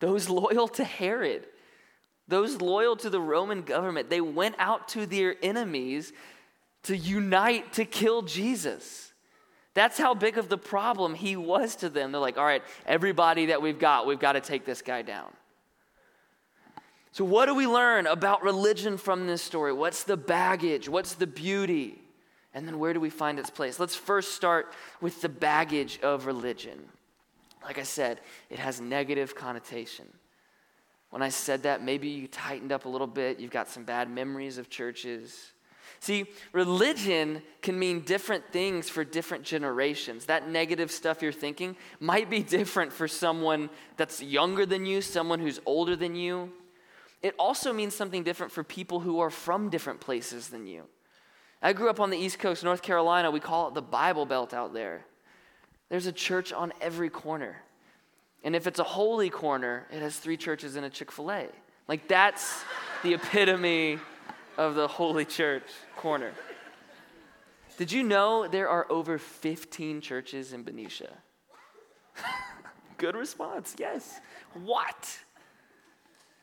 those 0.00 0.28
loyal 0.28 0.68
to 0.68 0.84
Herod, 0.84 1.46
those 2.28 2.60
loyal 2.60 2.96
to 2.96 3.10
the 3.10 3.20
Roman 3.20 3.62
government. 3.62 4.08
They 4.08 4.20
went 4.20 4.54
out 4.58 4.88
to 4.88 5.06
their 5.06 5.36
enemies 5.42 6.12
to 6.84 6.96
unite 6.96 7.74
to 7.74 7.84
kill 7.84 8.22
Jesus. 8.22 9.12
That's 9.74 9.96
how 9.96 10.14
big 10.14 10.38
of 10.38 10.48
the 10.48 10.58
problem 10.58 11.14
he 11.14 11.36
was 11.36 11.76
to 11.76 11.88
them. 11.88 12.12
They're 12.12 12.20
like, 12.20 12.36
all 12.36 12.44
right, 12.44 12.62
everybody 12.86 13.46
that 13.46 13.62
we've 13.62 13.78
got, 13.78 14.06
we've 14.06 14.18
got 14.18 14.32
to 14.32 14.40
take 14.40 14.64
this 14.64 14.82
guy 14.82 15.02
down. 15.02 15.32
So, 17.12 17.26
what 17.26 17.44
do 17.46 17.54
we 17.54 17.66
learn 17.66 18.06
about 18.06 18.42
religion 18.42 18.96
from 18.96 19.26
this 19.26 19.42
story? 19.42 19.72
What's 19.72 20.04
the 20.04 20.16
baggage? 20.16 20.88
What's 20.88 21.14
the 21.14 21.26
beauty? 21.26 21.98
And 22.54 22.66
then 22.66 22.78
where 22.78 22.94
do 22.94 23.00
we 23.00 23.10
find 23.10 23.38
its 23.38 23.50
place? 23.50 23.78
Let's 23.78 23.94
first 23.94 24.34
start 24.34 24.72
with 25.00 25.20
the 25.20 25.28
baggage 25.28 26.00
of 26.02 26.26
religion. 26.26 26.78
Like 27.62 27.78
I 27.78 27.82
said, 27.82 28.20
it 28.50 28.58
has 28.58 28.80
negative 28.80 29.34
connotation. 29.34 30.06
When 31.10 31.22
I 31.22 31.28
said 31.28 31.64
that, 31.64 31.82
maybe 31.82 32.08
you 32.08 32.28
tightened 32.28 32.72
up 32.72 32.86
a 32.86 32.88
little 32.88 33.06
bit. 33.06 33.38
You've 33.38 33.50
got 33.50 33.68
some 33.68 33.84
bad 33.84 34.10
memories 34.10 34.56
of 34.56 34.70
churches. 34.70 35.52
See, 36.00 36.24
religion 36.52 37.42
can 37.60 37.78
mean 37.78 38.00
different 38.00 38.50
things 38.50 38.88
for 38.88 39.04
different 39.04 39.44
generations. 39.44 40.26
That 40.26 40.48
negative 40.48 40.90
stuff 40.90 41.20
you're 41.20 41.30
thinking 41.30 41.76
might 42.00 42.30
be 42.30 42.42
different 42.58 42.90
for 42.92 43.06
someone 43.06 43.68
that's 43.98 44.22
younger 44.22 44.64
than 44.64 44.86
you, 44.86 45.02
someone 45.02 45.40
who's 45.40 45.60
older 45.66 45.94
than 45.94 46.14
you. 46.14 46.50
It 47.22 47.34
also 47.38 47.72
means 47.72 47.94
something 47.94 48.24
different 48.24 48.52
for 48.52 48.64
people 48.64 49.00
who 49.00 49.20
are 49.20 49.30
from 49.30 49.70
different 49.70 50.00
places 50.00 50.48
than 50.48 50.66
you. 50.66 50.84
I 51.62 51.72
grew 51.72 51.88
up 51.88 52.00
on 52.00 52.10
the 52.10 52.18
East 52.18 52.40
Coast, 52.40 52.64
North 52.64 52.82
Carolina. 52.82 53.30
We 53.30 53.38
call 53.38 53.68
it 53.68 53.74
the 53.74 53.82
Bible 53.82 54.26
Belt 54.26 54.52
out 54.52 54.74
there. 54.74 55.06
There's 55.88 56.06
a 56.06 56.12
church 56.12 56.52
on 56.52 56.72
every 56.80 57.08
corner. 57.08 57.62
And 58.42 58.56
if 58.56 58.66
it's 58.66 58.80
a 58.80 58.84
holy 58.84 59.30
corner, 59.30 59.86
it 59.92 60.00
has 60.00 60.16
three 60.18 60.36
churches 60.36 60.74
and 60.74 60.84
a 60.84 60.90
Chick 60.90 61.12
fil 61.12 61.30
A. 61.30 61.46
Like, 61.86 62.08
that's 62.08 62.64
the 63.04 63.14
epitome 63.14 63.98
of 64.58 64.74
the 64.74 64.88
Holy 64.88 65.24
Church 65.24 65.68
corner. 65.96 66.32
Did 67.78 67.92
you 67.92 68.02
know 68.02 68.48
there 68.48 68.68
are 68.68 68.90
over 68.90 69.18
15 69.18 70.00
churches 70.00 70.52
in 70.52 70.62
Benicia? 70.64 71.16
Good 72.98 73.16
response, 73.16 73.74
yes. 73.78 74.20
What? 74.64 75.18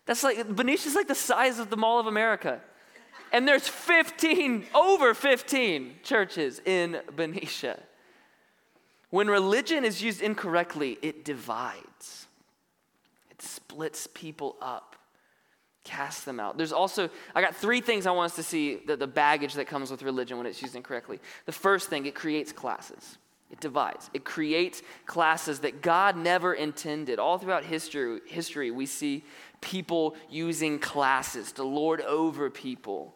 That's 0.10 0.24
like, 0.24 0.56
Benicia's 0.56 0.96
like 0.96 1.08
the 1.08 1.14
size 1.14 1.60
of 1.60 1.70
the 1.70 1.78
Mall 1.78 2.00
of 2.00 2.08
America. 2.08 2.62
And 3.32 3.48
there's 3.48 3.68
15, 3.68 4.66
over 4.74 5.14
15 5.14 5.98
churches 6.02 6.60
in 6.66 7.00
Benicia. 7.16 7.80
When 9.12 9.28
religion 9.28 9.86
is 9.86 10.02
used 10.02 10.24
incorrectly, 10.24 10.98
it 11.04 11.24
divides, 11.24 12.26
it 13.30 13.40
splits 13.44 14.08
people 14.12 14.56
up 14.60 14.96
casts 15.84 16.24
them 16.24 16.40
out. 16.40 16.58
There's 16.58 16.74
also, 16.74 17.10
I 17.34 17.42
got 17.42 17.56
three 17.56 17.82
things 17.82 18.06
I 18.06 18.12
want 18.12 18.32
us 18.32 18.36
to 18.36 18.44
see 18.44 18.76
the, 18.76 18.96
the 18.96 19.08
baggage 19.08 19.56
that 19.56 19.66
comes 19.66 19.90
with 19.90 20.04
religion 20.04 20.38
when 20.38 20.46
it's 20.46 20.62
used 20.62 20.76
incorrectly. 20.76 21.20
The 21.46 21.52
first 21.52 21.90
thing, 21.90 22.06
it 22.06 22.14
creates 22.14 22.52
classes. 22.52 23.18
It 23.52 23.60
divides. 23.60 24.12
It 24.14 24.24
creates 24.24 24.84
classes 25.08 25.60
that 25.60 25.82
God 25.82 26.16
never 26.16 26.54
intended. 26.54 27.18
All 27.18 27.40
throughout 27.40 27.64
history, 27.64 28.20
history, 28.28 28.70
we 28.70 28.86
see 28.86 29.24
people 29.62 30.16
using 30.30 30.80
classes 30.80 31.52
to 31.54 31.64
lord 31.64 32.02
over 32.02 32.50
people. 32.50 33.16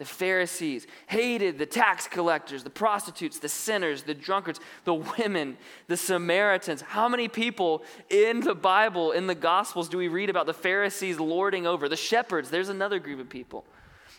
The 0.00 0.06
Pharisees 0.06 0.86
hated 1.08 1.58
the 1.58 1.66
tax 1.66 2.06
collectors, 2.06 2.62
the 2.62 2.70
prostitutes, 2.70 3.38
the 3.38 3.50
sinners, 3.50 4.02
the 4.02 4.14
drunkards, 4.14 4.58
the 4.84 4.94
women, 4.94 5.58
the 5.88 5.96
Samaritans. 5.98 6.80
How 6.80 7.06
many 7.06 7.28
people 7.28 7.82
in 8.08 8.40
the 8.40 8.54
Bible, 8.54 9.12
in 9.12 9.26
the 9.26 9.34
Gospels, 9.34 9.90
do 9.90 9.98
we 9.98 10.08
read 10.08 10.30
about 10.30 10.46
the 10.46 10.54
Pharisees 10.54 11.20
lording 11.20 11.66
over? 11.66 11.86
The 11.86 11.96
shepherds, 11.96 12.48
there's 12.48 12.70
another 12.70 12.98
group 12.98 13.20
of 13.20 13.28
people. 13.28 13.66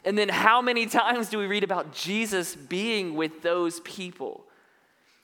And 0.05 0.15
then 0.15 0.29
how 0.29 0.61
many 0.61 0.85
times 0.85 1.29
do 1.29 1.39
we 1.39 1.47
read 1.47 1.63
about 1.63 1.95
Jesus 1.95 2.55
being 2.55 3.15
with 3.15 3.41
those 3.41 3.79
people? 3.79 4.45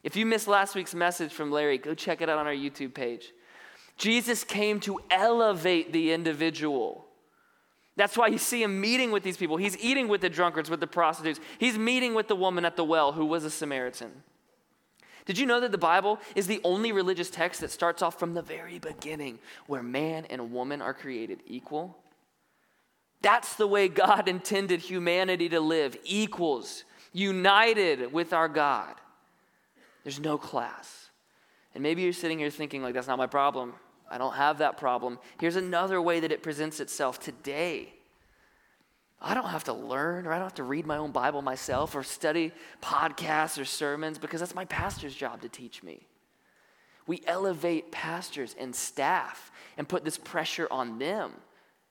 If 0.03 0.15
you 0.15 0.25
missed 0.25 0.47
last 0.47 0.73
week's 0.73 0.95
message 0.95 1.33
from 1.33 1.51
Larry, 1.51 1.77
go 1.77 1.93
check 1.93 2.21
it 2.21 2.29
out 2.29 2.39
on 2.39 2.47
our 2.47 2.53
YouTube 2.53 2.95
page. 2.95 3.31
Jesus 3.97 4.43
came 4.43 4.79
to 4.81 4.99
elevate 5.09 5.91
the 5.91 6.11
individual. 6.11 7.05
That's 7.95 8.15
why 8.15 8.27
you 8.27 8.37
see 8.37 8.61
him 8.61 8.79
meeting 8.79 9.11
with 9.11 9.23
these 9.23 9.37
people. 9.37 9.57
He's 9.57 9.77
eating 9.79 10.07
with 10.07 10.21
the 10.21 10.29
drunkards, 10.29 10.69
with 10.69 10.79
the 10.79 10.87
prostitutes. 10.87 11.39
He's 11.57 11.79
meeting 11.79 12.13
with 12.13 12.27
the 12.27 12.35
woman 12.35 12.63
at 12.63 12.75
the 12.75 12.83
well 12.83 13.11
who 13.11 13.25
was 13.25 13.43
a 13.43 13.49
Samaritan. 13.49 14.11
Did 15.25 15.39
you 15.39 15.45
know 15.47 15.59
that 15.59 15.71
the 15.71 15.77
Bible 15.77 16.19
is 16.35 16.47
the 16.47 16.61
only 16.63 16.91
religious 16.91 17.29
text 17.29 17.59
that 17.61 17.71
starts 17.71 18.01
off 18.01 18.17
from 18.17 18.33
the 18.33 18.41
very 18.41 18.79
beginning 18.79 19.39
where 19.65 19.83
man 19.83 20.25
and 20.29 20.53
woman 20.53 20.81
are 20.81 20.93
created 20.93 21.41
equal? 21.47 21.97
That's 23.21 23.55
the 23.55 23.67
way 23.67 23.87
God 23.87 24.27
intended 24.29 24.79
humanity 24.79 25.49
to 25.49 25.59
live 25.59 25.97
equals, 26.03 26.83
united 27.13 28.13
with 28.13 28.31
our 28.31 28.47
God. 28.47 28.93
There's 30.03 30.19
no 30.19 30.37
class. 30.37 31.09
And 31.73 31.83
maybe 31.83 32.03
you're 32.03 32.13
sitting 32.13 32.39
here 32.39 32.49
thinking, 32.49 32.81
like, 32.81 32.93
that's 32.93 33.07
not 33.07 33.17
my 33.17 33.27
problem. 33.27 33.73
I 34.09 34.17
don't 34.17 34.35
have 34.35 34.59
that 34.59 34.77
problem. 34.77 35.19
Here's 35.39 35.55
another 35.55 36.01
way 36.01 36.19
that 36.19 36.31
it 36.31 36.43
presents 36.43 36.79
itself 36.79 37.19
today. 37.19 37.93
I 39.19 39.33
don't 39.33 39.49
have 39.49 39.63
to 39.65 39.73
learn 39.73 40.27
or 40.27 40.31
I 40.31 40.35
don't 40.35 40.45
have 40.45 40.55
to 40.55 40.63
read 40.63 40.85
my 40.85 40.97
own 40.97 41.11
Bible 41.11 41.41
myself 41.41 41.95
or 41.95 42.03
study 42.03 42.51
podcasts 42.81 43.59
or 43.59 43.65
sermons 43.65 44.17
because 44.17 44.39
that's 44.39 44.55
my 44.55 44.65
pastor's 44.65 45.15
job 45.15 45.41
to 45.41 45.49
teach 45.49 45.81
me. 45.81 46.05
We 47.07 47.23
elevate 47.25 47.91
pastors 47.91 48.55
and 48.59 48.75
staff 48.75 49.51
and 49.77 49.87
put 49.87 50.03
this 50.03 50.17
pressure 50.17 50.67
on 50.69 50.99
them. 50.99 51.31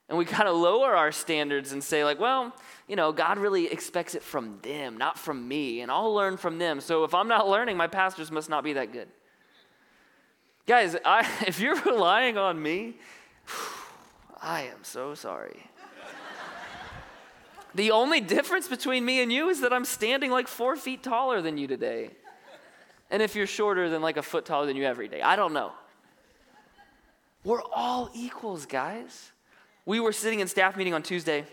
And 0.09 0.17
we 0.17 0.23
kind 0.23 0.47
of 0.47 0.55
lower 0.55 0.95
our 0.95 1.11
standards 1.11 1.73
and 1.73 1.83
say, 1.83 2.05
like, 2.05 2.19
well, 2.19 2.55
you 2.87 2.95
know, 2.95 3.11
God 3.11 3.37
really 3.39 3.69
expects 3.69 4.15
it 4.15 4.23
from 4.23 4.59
them, 4.61 4.95
not 4.95 5.19
from 5.19 5.45
me, 5.45 5.81
and 5.81 5.91
I'll 5.91 6.13
learn 6.13 6.37
from 6.37 6.59
them. 6.59 6.79
So 6.79 7.03
if 7.03 7.13
I'm 7.13 7.27
not 7.27 7.49
learning, 7.49 7.75
my 7.75 7.87
pastors 7.87 8.31
must 8.31 8.49
not 8.49 8.63
be 8.63 8.73
that 8.73 8.93
good. 8.93 9.09
Guys, 10.67 10.97
I, 11.05 11.25
if 11.47 11.59
you're 11.59 11.81
relying 11.81 12.37
on 12.37 12.61
me, 12.61 12.97
I 14.41 14.63
am 14.63 14.83
so 14.83 15.15
sorry. 15.15 15.63
the 17.73 17.91
only 17.91 18.19
difference 18.19 18.67
between 18.67 19.03
me 19.03 19.21
and 19.23 19.31
you 19.31 19.49
is 19.49 19.61
that 19.61 19.71
I'm 19.71 19.85
standing 19.85 20.29
like 20.29 20.47
four 20.47 20.75
feet 20.75 21.01
taller 21.01 21.41
than 21.41 21.57
you 21.57 21.67
today. 21.67 22.11
And 23.09 23.23
if 23.23 23.35
you're 23.35 23.47
shorter 23.47 23.89
than 23.89 24.01
like 24.01 24.17
a 24.17 24.21
foot 24.21 24.45
taller 24.45 24.65
than 24.65 24.75
you 24.75 24.83
every 24.83 25.07
day, 25.07 25.21
I 25.21 25.37
don't 25.37 25.53
know. 25.53 25.71
We're 27.45 27.63
all 27.73 28.09
equals, 28.13 28.65
guys. 28.65 29.31
We 29.85 30.01
were 30.01 30.11
sitting 30.11 30.41
in 30.41 30.49
staff 30.49 30.75
meeting 30.75 30.93
on 30.93 31.01
Tuesday, 31.01 31.45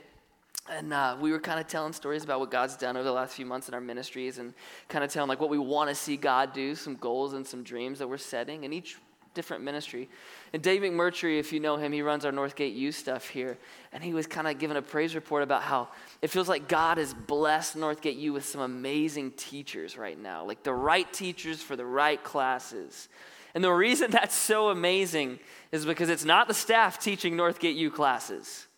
and 0.70 0.92
uh, 0.92 1.16
we 1.20 1.31
were 1.31 1.38
kind 1.38 1.61
of 1.61 1.66
telling 1.66 1.92
stories 1.92 2.24
about 2.24 2.40
what 2.40 2.50
God's 2.50 2.77
done 2.77 2.96
over 2.96 3.05
the 3.05 3.12
last 3.12 3.35
few 3.35 3.44
months 3.44 3.68
in 3.68 3.74
our 3.74 3.81
ministries 3.81 4.38
and 4.38 4.55
kind 4.88 5.05
of 5.05 5.12
telling 5.12 5.29
like 5.29 5.40
what 5.40 5.50
we 5.50 5.59
want 5.59 5.90
to 5.90 5.94
see 5.94 6.16
God 6.16 6.53
do, 6.53 6.74
some 6.74 6.96
goals 6.96 7.35
and 7.35 7.46
some 7.46 7.62
dreams 7.62 7.98
that 7.98 8.09
we're 8.09 8.16
setting. 8.18 8.64
in 8.64 8.72
each 8.72 8.96
different 9.35 9.64
ministry. 9.64 10.09
And 10.53 10.62
Dave 10.62 10.81
McMurtry, 10.83 11.38
if 11.38 11.53
you 11.53 11.61
know 11.61 11.77
him, 11.77 11.92
he 11.92 12.03
runs 12.03 12.24
our 12.24 12.33
Northgate 12.33 12.74
U 12.77 12.92
stuff 12.92 13.29
here. 13.29 13.59
And 13.92 14.03
he 14.03 14.14
was 14.14 14.27
kind 14.27 14.46
of 14.46 14.59
giving 14.59 14.77
a 14.77 14.83
praise 14.83 15.14
report 15.14 15.42
about 15.42 15.62
how 15.62 15.88
it 16.22 16.29
feels 16.29 16.48
like 16.48 16.68
God 16.68 16.98
has 16.98 17.12
blessed 17.12 17.77
Northgate 17.77 18.18
U 18.20 18.33
with 18.33 18.44
some 18.44 18.61
amazing 18.61 19.33
teachers 19.33 19.98
right 19.98 20.18
now, 20.18 20.44
like 20.44 20.62
the 20.62 20.72
right 20.72 21.12
teachers 21.12 21.61
for 21.61 21.74
the 21.77 21.85
right 21.85 22.22
classes. 22.22 23.09
And 23.55 23.62
the 23.62 23.72
reason 23.72 24.11
that's 24.12 24.37
so 24.37 24.68
amazing 24.70 25.40
is 25.72 25.85
because 25.85 26.09
it's 26.09 26.24
not 26.24 26.48
the 26.48 26.55
staff 26.55 26.98
teaching 26.98 27.37
Northgate 27.37 27.74
U 27.74 27.90
classes 27.90 28.68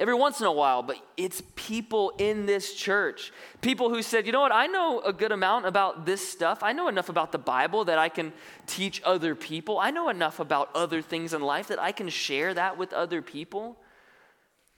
every 0.00 0.14
once 0.14 0.40
in 0.40 0.46
a 0.46 0.52
while, 0.52 0.82
but 0.82 0.96
it's 1.18 1.42
people 1.54 2.12
in 2.16 2.46
this 2.46 2.74
church. 2.74 3.32
People 3.60 3.90
who 3.90 4.02
said, 4.02 4.26
you 4.26 4.32
know 4.32 4.40
what, 4.40 4.50
I 4.50 4.66
know 4.66 5.00
a 5.00 5.12
good 5.12 5.30
amount 5.30 5.66
about 5.66 6.06
this 6.06 6.26
stuff. 6.26 6.62
I 6.62 6.72
know 6.72 6.88
enough 6.88 7.10
about 7.10 7.30
the 7.30 7.38
Bible 7.38 7.84
that 7.84 7.98
I 7.98 8.08
can 8.08 8.32
teach 8.66 9.02
other 9.04 9.34
people. 9.34 9.78
I 9.78 9.90
know 9.90 10.08
enough 10.08 10.40
about 10.40 10.70
other 10.74 11.02
things 11.02 11.34
in 11.34 11.42
life 11.42 11.68
that 11.68 11.78
I 11.78 11.92
can 11.92 12.08
share 12.08 12.54
that 12.54 12.78
with 12.78 12.94
other 12.94 13.20
people. 13.20 13.76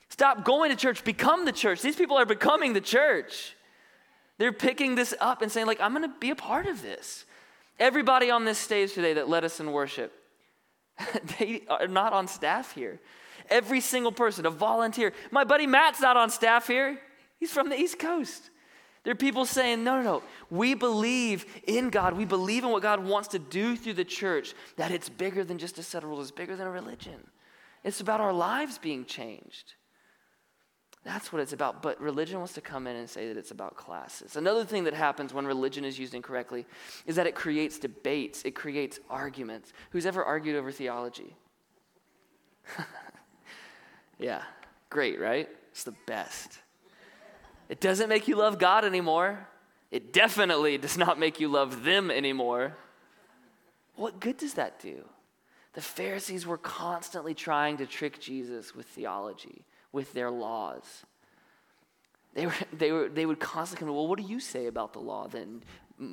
Stop 0.08 0.44
going 0.44 0.70
to 0.70 0.76
church, 0.76 1.04
become 1.04 1.44
the 1.44 1.52
church. 1.52 1.80
These 1.80 1.96
people 1.96 2.18
are 2.18 2.26
becoming 2.26 2.72
the 2.72 2.80
church. 2.80 3.56
They're 4.38 4.52
picking 4.52 4.96
this 4.96 5.14
up 5.20 5.40
and 5.40 5.52
saying, 5.52 5.68
like, 5.68 5.80
I'm 5.80 5.94
to 6.02 6.08
be 6.08 6.30
a 6.30 6.35
part 6.35 6.66
of 6.66 6.82
this. 6.82 7.24
Everybody 7.78 8.28
on 8.28 8.44
this 8.44 8.58
stage 8.58 8.92
today 8.92 9.14
that 9.14 9.28
led 9.28 9.44
us 9.44 9.61
in 9.61 9.70
worship, 9.70 10.12
they 11.38 11.62
are 11.68 11.87
not 11.87 12.12
on 12.12 12.26
staff 12.26 12.74
here. 12.74 13.00
Every 13.50 13.81
single 13.81 14.12
person, 14.12 14.46
a 14.46 14.50
volunteer. 14.50 15.12
My 15.31 15.44
buddy 15.44 15.66
Matt's 15.66 16.00
not 16.00 16.16
on 16.16 16.31
staff 16.31 16.66
here. 16.66 16.98
He's 17.38 17.52
from 17.52 17.68
the 17.68 17.78
East 17.78 17.98
Coast. 17.98 18.50
There 19.05 19.12
are 19.12 19.16
people 19.16 19.44
saying, 19.44 19.83
no, 19.83 19.96
no, 19.96 20.02
no. 20.02 20.22
We 20.48 20.74
believe 20.74 21.44
in 21.66 21.90
God. 21.90 22.16
We 22.16 22.24
believe 22.24 22.62
in 22.62 22.70
what 22.70 22.83
God 22.83 23.05
wants 23.05 23.28
to 23.28 23.38
do 23.38 23.76
through 23.76 23.94
the 23.94 24.05
church, 24.05 24.55
that 24.76 24.92
it's 24.92 25.09
bigger 25.09 25.42
than 25.42 25.59
just 25.59 25.78
a 25.78 25.83
set 25.83 26.05
of 26.05 26.11
rules, 26.11 26.28
it's 26.28 26.31
bigger 26.31 26.55
than 26.55 26.68
a 26.68 26.70
religion. 26.70 27.26
It's 27.83 28.00
about 28.00 28.20
our 28.20 28.33
lives 28.33 28.78
being 28.78 29.05
changed. 29.05 29.74
That's 31.05 31.33
what 31.33 31.42
it's 31.42 31.52
about. 31.52 31.83
But 31.83 32.00
religion 32.00 32.38
wants 32.38 32.55
to 32.55 32.61
come 32.61 32.87
in 32.87 32.94
and 32.94 33.11
say 33.11 33.26
that 33.26 33.37
it's 33.37 33.50
about 33.50 33.76
classes. 33.76 34.37
Another 34.37 34.64
thing 34.64 34.85
that 34.85 34.94
happens 34.94 35.35
when 35.35 35.46
religion 35.46 35.85
is 35.85 35.98
used 35.98 36.14
incorrectly 36.14 36.64
is 37.07 37.16
that 37.16 37.26
it 37.26 37.35
creates 37.35 37.78
debates, 37.78 38.44
it 38.44 38.55
creates 38.55 39.00
arguments. 39.11 39.72
Who's 39.90 40.07
ever 40.07 40.24
argued 40.24 40.55
over 40.55 40.70
theology? 40.70 41.37
yeah, 44.22 44.42
great, 44.88 45.20
right? 45.20 45.48
It's 45.70 45.85
the 45.85 45.94
best. 46.06 46.58
It 47.68 47.80
doesn't 47.80 48.08
make 48.08 48.28
you 48.28 48.37
love 48.37 48.58
God 48.58 48.85
anymore. 48.85 49.48
It 49.90 50.12
definitely 50.12 50.78
does 50.78 50.96
not 50.96 51.18
make 51.18 51.40
you 51.40 51.48
love 51.48 51.85
them 51.85 52.11
anymore. 52.11 52.76
What 53.96 54.20
good 54.20 54.37
does 54.37 54.54
that 54.54 54.80
do? 54.80 55.04
The 55.74 55.80
Pharisees 55.80 56.46
were 56.46 56.58
constantly 56.58 57.35
trying 57.35 57.78
to 57.78 57.87
trick 57.87 58.20
Jesus 58.20 58.74
with 58.74 58.87
theology, 58.87 59.64
with 59.90 60.12
their 60.12 60.30
laws. 60.30 60.85
They, 62.35 62.46
were, 62.46 62.54
they, 62.72 62.92
were, 62.92 63.08
they 63.08 63.26
would 63.26 63.40
constantly 63.40 63.87
come, 63.87 63.94
well, 63.94 64.08
what 64.08 64.18
do 64.18 64.24
you 64.24 64.40
say 64.40 64.66
about 64.66 64.92
the 64.92 65.00
law 65.00 65.28
then, 65.28 65.62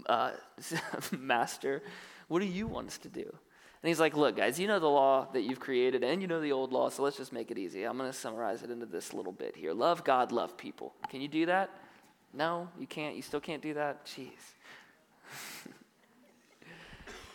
uh, 0.07 0.31
Master? 1.17 1.81
What 2.27 2.39
do 2.39 2.45
you 2.45 2.67
want 2.67 2.87
us 2.87 2.97
to 2.99 3.09
do? 3.09 3.33
And 3.81 3.87
he's 3.87 3.99
like, 3.99 4.17
look, 4.17 4.35
guys, 4.35 4.59
you 4.59 4.67
know 4.67 4.79
the 4.79 4.89
law 4.89 5.27
that 5.31 5.41
you've 5.41 5.59
created 5.59 6.03
and 6.03 6.21
you 6.21 6.27
know 6.27 6.41
the 6.41 6.51
old 6.51 6.73
law, 6.73 6.89
so 6.89 7.01
let's 7.01 7.15
just 7.15 7.31
make 7.31 7.49
it 7.49 7.57
easy. 7.57 7.85
I'm 7.85 7.97
going 7.97 8.11
to 8.11 8.17
summarize 8.17 8.61
it 8.61 8.69
into 8.69 8.85
this 8.85 9.13
little 9.13 9.31
bit 9.31 9.55
here. 9.55 9.71
Love 9.73 10.03
God, 10.03 10.33
love 10.33 10.57
people. 10.57 10.93
Can 11.09 11.21
you 11.21 11.29
do 11.29 11.45
that? 11.45 11.69
No, 12.33 12.67
you 12.77 12.85
can't. 12.85 13.15
You 13.15 13.21
still 13.21 13.39
can't 13.39 13.61
do 13.61 13.73
that? 13.75 14.05
Jeez. 14.05 14.29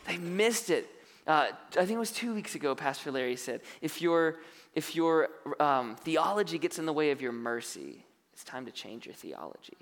they 0.06 0.18
missed 0.18 0.68
it. 0.68 0.86
Uh, 1.26 1.48
I 1.70 1.86
think 1.86 1.92
it 1.92 1.98
was 1.98 2.12
two 2.12 2.34
weeks 2.34 2.54
ago, 2.54 2.74
Pastor 2.74 3.10
Larry 3.10 3.36
said, 3.36 3.62
if 3.80 4.02
your, 4.02 4.40
if 4.74 4.94
your 4.94 5.30
um, 5.58 5.96
theology 5.96 6.58
gets 6.58 6.78
in 6.78 6.84
the 6.84 6.92
way 6.92 7.10
of 7.10 7.22
your 7.22 7.32
mercy, 7.32 8.04
it's 8.34 8.44
time 8.44 8.66
to 8.66 8.72
change 8.72 9.06
your 9.06 9.14
theology. 9.14 9.78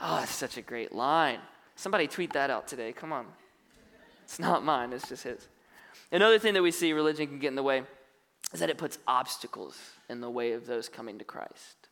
Oh, 0.00 0.16
that's 0.16 0.34
such 0.34 0.56
a 0.56 0.62
great 0.62 0.92
line. 0.92 1.38
Somebody 1.76 2.08
tweet 2.08 2.32
that 2.32 2.50
out 2.50 2.66
today. 2.66 2.92
Come 2.92 3.12
on. 3.12 3.26
It's 4.24 4.40
not 4.40 4.64
mine, 4.64 4.92
it's 4.92 5.08
just 5.08 5.22
his. 5.22 5.48
Another 6.12 6.38
thing 6.38 6.54
that 6.54 6.62
we 6.62 6.70
see 6.70 6.92
religion 6.92 7.26
can 7.26 7.38
get 7.38 7.48
in 7.48 7.56
the 7.56 7.62
way 7.62 7.82
is 8.52 8.60
that 8.60 8.70
it 8.70 8.78
puts 8.78 8.98
obstacles 9.06 9.78
in 10.08 10.20
the 10.20 10.30
way 10.30 10.52
of 10.52 10.66
those 10.66 10.88
coming 10.88 11.18
to 11.18 11.24
Christ. 11.24 11.88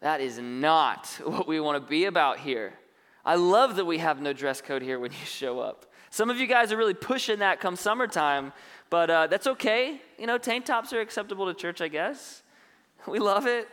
That 0.00 0.20
is 0.20 0.38
not 0.38 1.06
what 1.24 1.46
we 1.46 1.60
want 1.60 1.82
to 1.82 1.88
be 1.88 2.04
about 2.04 2.40
here. 2.40 2.74
I 3.24 3.34
love 3.34 3.76
that 3.76 3.84
we 3.84 3.98
have 3.98 4.20
no 4.20 4.32
dress 4.32 4.60
code 4.60 4.82
here 4.82 4.98
when 4.98 5.12
you 5.20 5.24
show 5.24 5.60
up. 5.60 5.86
Some 6.10 6.30
of 6.30 6.38
you 6.38 6.46
guys 6.46 6.72
are 6.72 6.76
really 6.76 6.94
pushing 6.94 7.40
that 7.40 7.60
come 7.60 7.76
summertime, 7.76 8.52
but 8.90 9.10
uh, 9.10 9.26
that's 9.26 9.46
okay. 9.46 10.00
You 10.18 10.26
know, 10.26 10.38
tank 10.38 10.64
tops 10.64 10.92
are 10.92 11.00
acceptable 11.00 11.46
to 11.46 11.54
church, 11.54 11.80
I 11.80 11.88
guess. 11.88 12.42
We 13.06 13.20
love 13.20 13.46
it. 13.46 13.68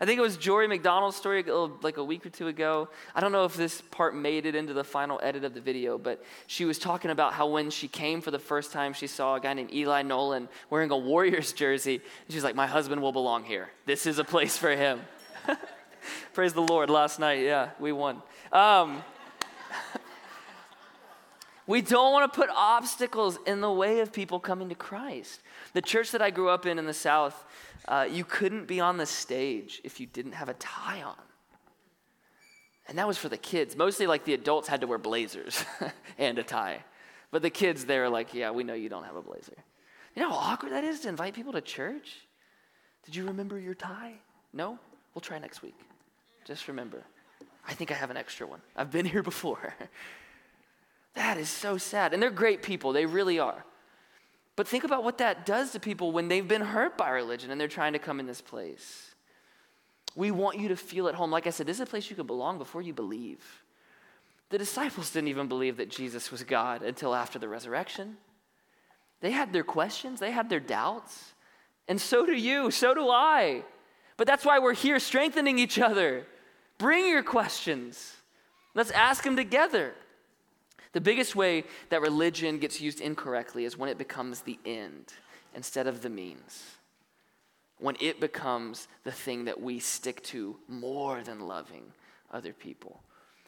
I 0.00 0.06
think 0.06 0.18
it 0.18 0.22
was 0.22 0.36
Jory 0.36 0.66
McDonald's 0.66 1.16
story 1.16 1.44
like 1.82 1.98
a 1.98 2.04
week 2.04 2.26
or 2.26 2.30
two 2.30 2.48
ago. 2.48 2.88
I 3.14 3.20
don't 3.20 3.30
know 3.30 3.44
if 3.44 3.54
this 3.54 3.80
part 3.80 4.16
made 4.16 4.44
it 4.44 4.54
into 4.54 4.72
the 4.72 4.82
final 4.82 5.20
edit 5.22 5.44
of 5.44 5.54
the 5.54 5.60
video, 5.60 5.98
but 5.98 6.24
she 6.46 6.64
was 6.64 6.78
talking 6.78 7.12
about 7.12 7.32
how 7.32 7.46
when 7.46 7.70
she 7.70 7.86
came 7.86 8.20
for 8.20 8.32
the 8.32 8.38
first 8.38 8.72
time, 8.72 8.92
she 8.92 9.06
saw 9.06 9.36
a 9.36 9.40
guy 9.40 9.54
named 9.54 9.72
Eli 9.72 10.02
Nolan 10.02 10.48
wearing 10.68 10.90
a 10.90 10.96
Warriors 10.96 11.52
jersey. 11.52 12.00
She's 12.28 12.42
like, 12.42 12.56
My 12.56 12.66
husband 12.66 13.02
will 13.02 13.12
belong 13.12 13.44
here. 13.44 13.70
This 13.86 14.06
is 14.06 14.18
a 14.18 14.24
place 14.24 14.58
for 14.58 14.70
him. 14.70 15.00
Praise 16.32 16.52
the 16.52 16.62
Lord. 16.62 16.90
Last 16.90 17.20
night, 17.20 17.42
yeah, 17.42 17.70
we 17.78 17.92
won. 17.92 18.20
Um, 18.52 19.02
we 21.66 21.80
don't 21.80 22.12
want 22.12 22.30
to 22.30 22.38
put 22.38 22.50
obstacles 22.50 23.38
in 23.46 23.60
the 23.60 23.70
way 23.70 24.00
of 24.00 24.12
people 24.12 24.38
coming 24.38 24.68
to 24.68 24.74
Christ. 24.74 25.40
The 25.72 25.82
church 25.82 26.10
that 26.10 26.20
I 26.20 26.30
grew 26.30 26.48
up 26.48 26.66
in 26.66 26.78
in 26.78 26.86
the 26.86 26.92
South, 26.92 27.44
uh, 27.88 28.06
you 28.10 28.24
couldn't 28.24 28.66
be 28.66 28.80
on 28.80 28.98
the 28.98 29.06
stage 29.06 29.80
if 29.84 29.98
you 29.98 30.06
didn't 30.06 30.32
have 30.32 30.48
a 30.48 30.54
tie 30.54 31.02
on. 31.02 31.16
And 32.86 32.98
that 32.98 33.06
was 33.06 33.16
for 33.16 33.30
the 33.30 33.38
kids. 33.38 33.76
Mostly, 33.76 34.06
like 34.06 34.24
the 34.24 34.34
adults 34.34 34.68
had 34.68 34.82
to 34.82 34.86
wear 34.86 34.98
blazers 34.98 35.64
and 36.18 36.38
a 36.38 36.42
tie. 36.42 36.84
But 37.30 37.42
the 37.42 37.50
kids, 37.50 37.86
they 37.86 37.98
were 37.98 38.10
like, 38.10 38.34
yeah, 38.34 38.50
we 38.50 38.62
know 38.62 38.74
you 38.74 38.90
don't 38.90 39.04
have 39.04 39.16
a 39.16 39.22
blazer. 39.22 39.56
You 40.14 40.22
know 40.22 40.30
how 40.30 40.52
awkward 40.52 40.72
that 40.72 40.84
is 40.84 41.00
to 41.00 41.08
invite 41.08 41.34
people 41.34 41.52
to 41.54 41.60
church? 41.60 42.16
Did 43.04 43.16
you 43.16 43.24
remember 43.26 43.58
your 43.58 43.74
tie? 43.74 44.14
No? 44.52 44.78
We'll 45.14 45.22
try 45.22 45.38
next 45.38 45.62
week. 45.62 45.78
Just 46.44 46.68
remember. 46.68 47.02
I 47.66 47.72
think 47.72 47.90
I 47.90 47.94
have 47.94 48.10
an 48.10 48.16
extra 48.16 48.46
one. 48.46 48.60
I've 48.76 48.90
been 48.90 49.06
here 49.06 49.22
before. 49.22 49.74
that 51.14 51.38
is 51.38 51.48
so 51.48 51.78
sad. 51.78 52.12
And 52.12 52.22
they're 52.22 52.30
great 52.30 52.62
people, 52.62 52.92
they 52.92 53.06
really 53.06 53.38
are. 53.38 53.64
But 54.56 54.68
think 54.68 54.84
about 54.84 55.02
what 55.02 55.18
that 55.18 55.46
does 55.46 55.72
to 55.72 55.80
people 55.80 56.12
when 56.12 56.28
they've 56.28 56.46
been 56.46 56.62
hurt 56.62 56.96
by 56.96 57.10
religion 57.10 57.50
and 57.50 57.60
they're 57.60 57.66
trying 57.66 57.92
to 57.94 57.98
come 57.98 58.20
in 58.20 58.26
this 58.26 58.40
place. 58.40 59.14
We 60.14 60.30
want 60.30 60.60
you 60.60 60.68
to 60.68 60.76
feel 60.76 61.08
at 61.08 61.16
home. 61.16 61.32
Like 61.32 61.46
I 61.48 61.50
said, 61.50 61.66
this 61.66 61.78
is 61.78 61.80
a 61.80 61.86
place 61.86 62.08
you 62.08 62.14
can 62.14 62.26
belong 62.26 62.58
before 62.58 62.82
you 62.82 62.92
believe. 62.92 63.42
The 64.50 64.58
disciples 64.58 65.10
didn't 65.10 65.28
even 65.28 65.48
believe 65.48 65.78
that 65.78 65.88
Jesus 65.90 66.30
was 66.30 66.44
God 66.44 66.82
until 66.82 67.14
after 67.14 67.38
the 67.38 67.48
resurrection. 67.48 68.16
They 69.20 69.32
had 69.32 69.52
their 69.52 69.64
questions, 69.64 70.20
they 70.20 70.30
had 70.30 70.48
their 70.48 70.60
doubts. 70.60 71.32
And 71.88 72.00
so 72.00 72.24
do 72.24 72.32
you, 72.32 72.70
so 72.70 72.94
do 72.94 73.08
I. 73.08 73.64
But 74.16 74.26
that's 74.26 74.44
why 74.44 74.58
we're 74.58 74.74
here 74.74 75.00
strengthening 75.00 75.58
each 75.58 75.78
other. 75.78 76.26
Bring 76.78 77.08
your 77.08 77.22
questions. 77.22 78.16
Let's 78.74 78.90
ask 78.92 79.24
them 79.24 79.36
together. 79.36 79.94
The 80.94 81.00
biggest 81.00 81.34
way 81.34 81.64
that 81.90 82.00
religion 82.00 82.58
gets 82.58 82.80
used 82.80 83.00
incorrectly 83.00 83.64
is 83.64 83.76
when 83.76 83.90
it 83.90 83.98
becomes 83.98 84.40
the 84.40 84.58
end 84.64 85.12
instead 85.54 85.88
of 85.88 86.02
the 86.02 86.08
means. 86.08 86.64
When 87.78 87.96
it 88.00 88.20
becomes 88.20 88.86
the 89.02 89.10
thing 89.10 89.44
that 89.46 89.60
we 89.60 89.80
stick 89.80 90.22
to 90.24 90.56
more 90.68 91.20
than 91.22 91.40
loving 91.40 91.82
other 92.32 92.52
people. 92.52 93.02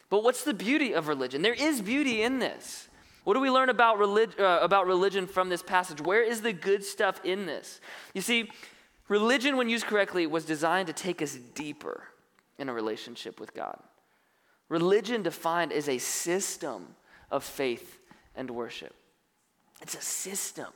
But 0.09 0.23
what's 0.23 0.43
the 0.43 0.53
beauty 0.53 0.91
of 0.91 1.07
religion? 1.07 1.41
There 1.41 1.53
is 1.53 1.81
beauty 1.81 2.21
in 2.21 2.39
this. 2.39 2.89
What 3.23 3.33
do 3.33 3.39
we 3.39 3.49
learn 3.49 3.69
about, 3.69 3.97
relig- 3.97 4.39
uh, 4.39 4.59
about 4.61 4.85
religion 4.85 5.25
from 5.25 5.47
this 5.47 5.63
passage? 5.63 6.01
Where 6.01 6.23
is 6.23 6.41
the 6.41 6.53
good 6.53 6.83
stuff 6.83 7.21
in 7.23 7.45
this? 7.45 7.79
You 8.13 8.21
see, 8.21 8.51
religion, 9.07 9.55
when 9.55 9.69
used 9.69 9.85
correctly, 9.85 10.27
was 10.27 10.43
designed 10.43 10.87
to 10.87 10.93
take 10.93 11.21
us 11.21 11.35
deeper 11.55 12.03
in 12.59 12.67
a 12.67 12.73
relationship 12.73 13.39
with 13.39 13.53
God. 13.53 13.79
Religion 14.67 15.23
defined 15.23 15.71
as 15.71 15.87
a 15.87 15.97
system 15.97 16.95
of 17.31 17.43
faith 17.43 17.99
and 18.35 18.49
worship. 18.51 18.93
It's 19.81 19.95
a 19.95 20.01
system, 20.01 20.73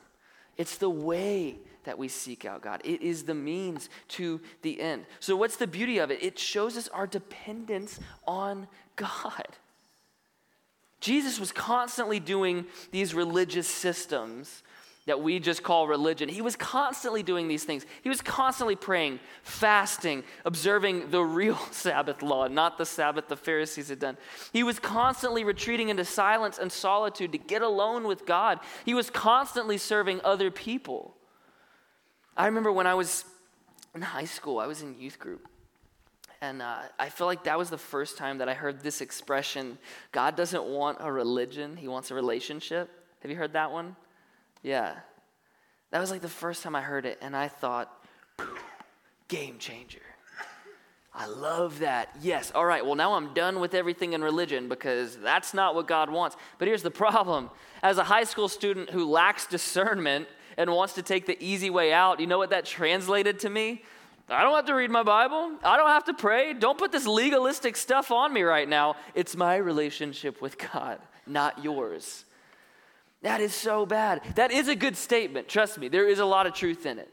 it's 0.57 0.77
the 0.77 0.89
way 0.89 1.57
that 1.83 1.97
we 1.97 2.07
seek 2.07 2.45
out 2.45 2.61
God. 2.61 2.81
It 2.83 3.01
is 3.01 3.23
the 3.23 3.33
means 3.33 3.89
to 4.09 4.39
the 4.61 4.79
end. 4.79 5.05
So, 5.19 5.35
what's 5.35 5.55
the 5.57 5.67
beauty 5.67 5.97
of 5.97 6.11
it? 6.11 6.21
It 6.21 6.37
shows 6.37 6.77
us 6.77 6.87
our 6.89 7.07
dependence 7.07 7.99
on 8.27 8.67
God. 8.95 9.47
Jesus 10.99 11.39
was 11.39 11.51
constantly 11.51 12.19
doing 12.19 12.65
these 12.91 13.15
religious 13.15 13.67
systems 13.67 14.61
that 15.07 15.19
we 15.19 15.39
just 15.39 15.63
call 15.63 15.87
religion. 15.87 16.29
He 16.29 16.41
was 16.41 16.55
constantly 16.55 17.23
doing 17.23 17.47
these 17.47 17.63
things. 17.63 17.85
He 18.03 18.09
was 18.09 18.21
constantly 18.21 18.75
praying, 18.75 19.19
fasting, 19.41 20.23
observing 20.45 21.09
the 21.09 21.21
real 21.23 21.57
Sabbath 21.71 22.21
law, 22.21 22.47
not 22.47 22.77
the 22.77 22.85
Sabbath 22.85 23.27
the 23.27 23.35
Pharisees 23.35 23.89
had 23.89 23.99
done. 23.99 24.17
He 24.53 24.63
was 24.63 24.79
constantly 24.79 25.43
retreating 25.43 25.89
into 25.89 26.05
silence 26.05 26.59
and 26.59 26.71
solitude 26.71 27.31
to 27.31 27.39
get 27.39 27.63
alone 27.63 28.05
with 28.05 28.25
God. 28.25 28.59
He 28.85 28.93
was 28.93 29.09
constantly 29.09 29.77
serving 29.77 30.21
other 30.23 30.51
people. 30.51 31.15
I 32.37 32.45
remember 32.45 32.71
when 32.71 32.87
I 32.87 32.93
was 32.93 33.25
in 33.95 34.01
high 34.01 34.25
school, 34.25 34.59
I 34.59 34.67
was 34.67 34.83
in 34.83 34.99
youth 34.99 35.17
group. 35.17 35.47
And 36.41 36.61
uh, 36.61 36.79
I 36.97 37.09
feel 37.09 37.27
like 37.27 37.43
that 37.43 37.57
was 37.57 37.69
the 37.69 37.77
first 37.77 38.17
time 38.17 38.39
that 38.39 38.49
I 38.49 38.55
heard 38.55 38.81
this 38.81 39.01
expression 39.01 39.77
God 40.11 40.35
doesn't 40.35 40.63
want 40.63 40.97
a 40.99 41.11
religion, 41.11 41.77
He 41.77 41.87
wants 41.87 42.11
a 42.11 42.15
relationship. 42.15 42.89
Have 43.21 43.29
you 43.29 43.37
heard 43.37 43.53
that 43.53 43.71
one? 43.71 43.95
Yeah. 44.61 44.95
That 45.91 45.99
was 45.99 46.11
like 46.11 46.21
the 46.21 46.29
first 46.29 46.63
time 46.63 46.75
I 46.75 46.81
heard 46.81 47.05
it, 47.05 47.17
and 47.21 47.35
I 47.35 47.47
thought, 47.47 47.91
game 49.27 49.57
changer. 49.59 49.99
I 51.13 51.27
love 51.27 51.79
that. 51.79 52.15
Yes, 52.21 52.51
all 52.55 52.65
right, 52.65 52.85
well, 52.85 52.95
now 52.95 53.15
I'm 53.15 53.33
done 53.33 53.59
with 53.59 53.73
everything 53.73 54.13
in 54.13 54.23
religion 54.23 54.69
because 54.69 55.17
that's 55.17 55.53
not 55.53 55.75
what 55.75 55.85
God 55.87 56.09
wants. 56.09 56.37
But 56.57 56.69
here's 56.69 56.83
the 56.83 56.91
problem 57.03 57.49
as 57.83 57.97
a 57.97 58.03
high 58.03 58.23
school 58.23 58.47
student 58.47 58.89
who 58.89 59.09
lacks 59.09 59.45
discernment 59.45 60.27
and 60.57 60.71
wants 60.71 60.93
to 60.93 61.01
take 61.01 61.25
the 61.25 61.41
easy 61.43 61.69
way 61.69 61.91
out, 61.91 62.19
you 62.19 62.27
know 62.27 62.37
what 62.37 62.51
that 62.51 62.65
translated 62.65 63.39
to 63.39 63.49
me? 63.49 63.83
I 64.29 64.43
don't 64.43 64.55
have 64.55 64.65
to 64.67 64.73
read 64.73 64.91
my 64.91 65.03
Bible. 65.03 65.57
I 65.63 65.75
don't 65.75 65.89
have 65.89 66.05
to 66.05 66.13
pray. 66.13 66.53
Don't 66.53 66.77
put 66.77 66.91
this 66.91 67.05
legalistic 67.05 67.75
stuff 67.75 68.11
on 68.11 68.31
me 68.31 68.43
right 68.43 68.67
now. 68.67 68.95
It's 69.13 69.35
my 69.35 69.57
relationship 69.57 70.41
with 70.41 70.57
God, 70.57 70.99
not 71.27 71.63
yours. 71.63 72.23
That 73.21 73.41
is 73.41 73.53
so 73.53 73.85
bad. 73.85 74.21
That 74.35 74.51
is 74.51 74.67
a 74.67 74.75
good 74.75 74.97
statement. 74.97 75.47
Trust 75.47 75.77
me, 75.77 75.87
there 75.87 76.07
is 76.07 76.19
a 76.19 76.25
lot 76.25 76.47
of 76.47 76.53
truth 76.53 76.85
in 76.85 76.97
it. 76.97 77.09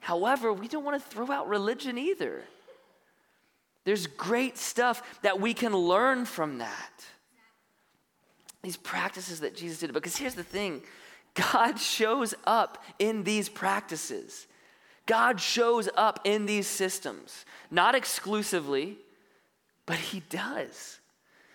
However, 0.00 0.52
we 0.52 0.68
don't 0.68 0.84
want 0.84 1.02
to 1.02 1.08
throw 1.08 1.30
out 1.30 1.48
religion 1.48 1.96
either. 1.96 2.42
There's 3.84 4.06
great 4.06 4.58
stuff 4.58 5.20
that 5.22 5.40
we 5.40 5.54
can 5.54 5.74
learn 5.74 6.24
from 6.24 6.58
that. 6.58 7.04
These 8.62 8.76
practices 8.76 9.40
that 9.40 9.54
Jesus 9.54 9.78
did. 9.78 9.92
Because 9.92 10.16
here's 10.16 10.34
the 10.34 10.42
thing 10.42 10.82
God 11.34 11.78
shows 11.78 12.34
up 12.44 12.82
in 12.98 13.24
these 13.24 13.48
practices. 13.48 14.46
God 15.06 15.38
shows 15.38 15.88
up 15.96 16.20
in 16.24 16.46
these 16.46 16.66
systems, 16.66 17.44
not 17.70 17.94
exclusively, 17.94 18.96
but 19.84 19.96
He 19.96 20.20
does. 20.30 20.98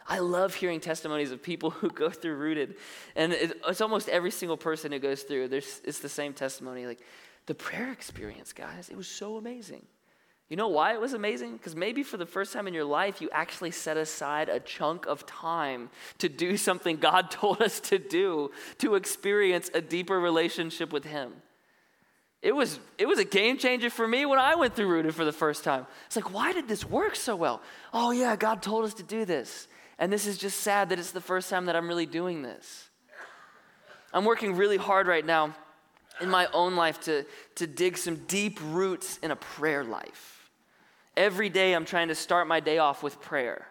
I 0.10 0.19
love 0.19 0.56
hearing 0.56 0.80
testimonies 0.80 1.32
of 1.32 1.41
people 1.41 1.69
who 1.69 1.89
go 1.89 2.10
through 2.10 2.36
Rooted, 2.36 2.76
and 3.15 3.32
it's 3.32 3.82
almost 3.82 4.10
every 4.10 4.32
single 4.32 4.58
person 4.58 4.91
who 4.91 5.00
goes 5.00 5.24
through. 5.24 5.48
There's, 5.48 5.82
it's 5.86 6.00
the 6.00 6.10
same 6.10 6.34
testimony. 6.34 6.86
Like 6.88 7.00
the 7.45 7.56
prayer 7.56 7.91
experience, 7.91 8.52
guys, 8.52 8.89
it 8.89 8.98
was 8.98 9.08
so 9.08 9.38
amazing. 9.38 9.86
You 10.50 10.58
know 10.58 10.67
why 10.67 10.93
it 10.93 11.00
was 11.00 11.13
amazing? 11.13 11.54
Because 11.54 11.76
maybe 11.76 12.02
for 12.02 12.17
the 12.17 12.26
first 12.26 12.54
time 12.54 12.67
in 12.67 12.74
your 12.74 12.84
life, 12.84 13.22
you 13.22 13.30
actually 13.32 13.69
set 13.69 13.98
aside 13.98 14.50
a 14.50 14.60
chunk 14.60 15.06
of 15.06 15.26
time 15.28 15.91
to 16.17 16.28
do 16.28 16.58
something 16.67 16.98
God 16.98 17.30
told 17.32 17.62
us 17.62 17.80
to 17.82 18.00
do 18.00 18.52
to 18.80 18.95
experience 18.95 19.69
a 19.74 19.82
deeper 19.82 20.19
relationship 20.19 20.91
with 20.91 21.06
Him. 21.06 21.34
It 22.41 22.54
was, 22.54 22.80
it 22.98 23.06
was 23.06 23.19
a 23.19 23.26
game 23.26 23.58
changer 23.58 23.89
for 23.89 24.08
me 24.08 24.26
when 24.26 24.39
I 24.39 24.56
went 24.56 24.74
through 24.74 24.88
Rooted 24.88 25.13
for 25.13 25.26
the 25.26 25.34
first 25.34 25.65
time. 25.65 25.86
It's 26.06 26.15
like, 26.15 26.34
why 26.34 26.54
did 26.54 26.69
this 26.69 26.86
work 26.86 27.17
so 27.17 27.36
well? 27.36 27.62
Oh, 27.93 28.12
yeah, 28.12 28.38
God 28.38 28.62
told 28.62 28.86
us 28.86 28.93
to 28.95 29.04
do 29.04 29.26
this. 29.26 29.67
And 29.99 30.12
this 30.12 30.25
is 30.25 30.38
just 30.38 30.62
sad 30.62 30.89
that 30.89 30.97
it's 30.97 31.12
the 31.12 31.21
first 31.21 31.49
time 31.49 31.67
that 31.67 31.75
I'm 31.75 31.88
really 31.88 32.07
doing 32.07 32.41
this. 32.41 32.89
I'm 34.12 34.25
working 34.25 34.55
really 34.55 34.77
hard 34.77 35.05
right 35.05 35.25
now 35.25 35.53
in 36.19 36.29
my 36.29 36.47
own 36.53 36.75
life 36.75 36.99
to, 37.01 37.25
to 37.55 37.67
dig 37.67 37.97
some 37.97 38.15
deep 38.25 38.59
roots 38.63 39.19
in 39.21 39.29
a 39.29 39.35
prayer 39.35 39.83
life 39.83 40.39
every 41.19 41.49
day 41.49 41.73
I'm 41.73 41.85
trying 41.85 42.07
to 42.07 42.15
start 42.15 42.47
my 42.47 42.62
day 42.62 42.77
off 42.79 43.03
with 43.03 43.21
prayer. 43.21 43.67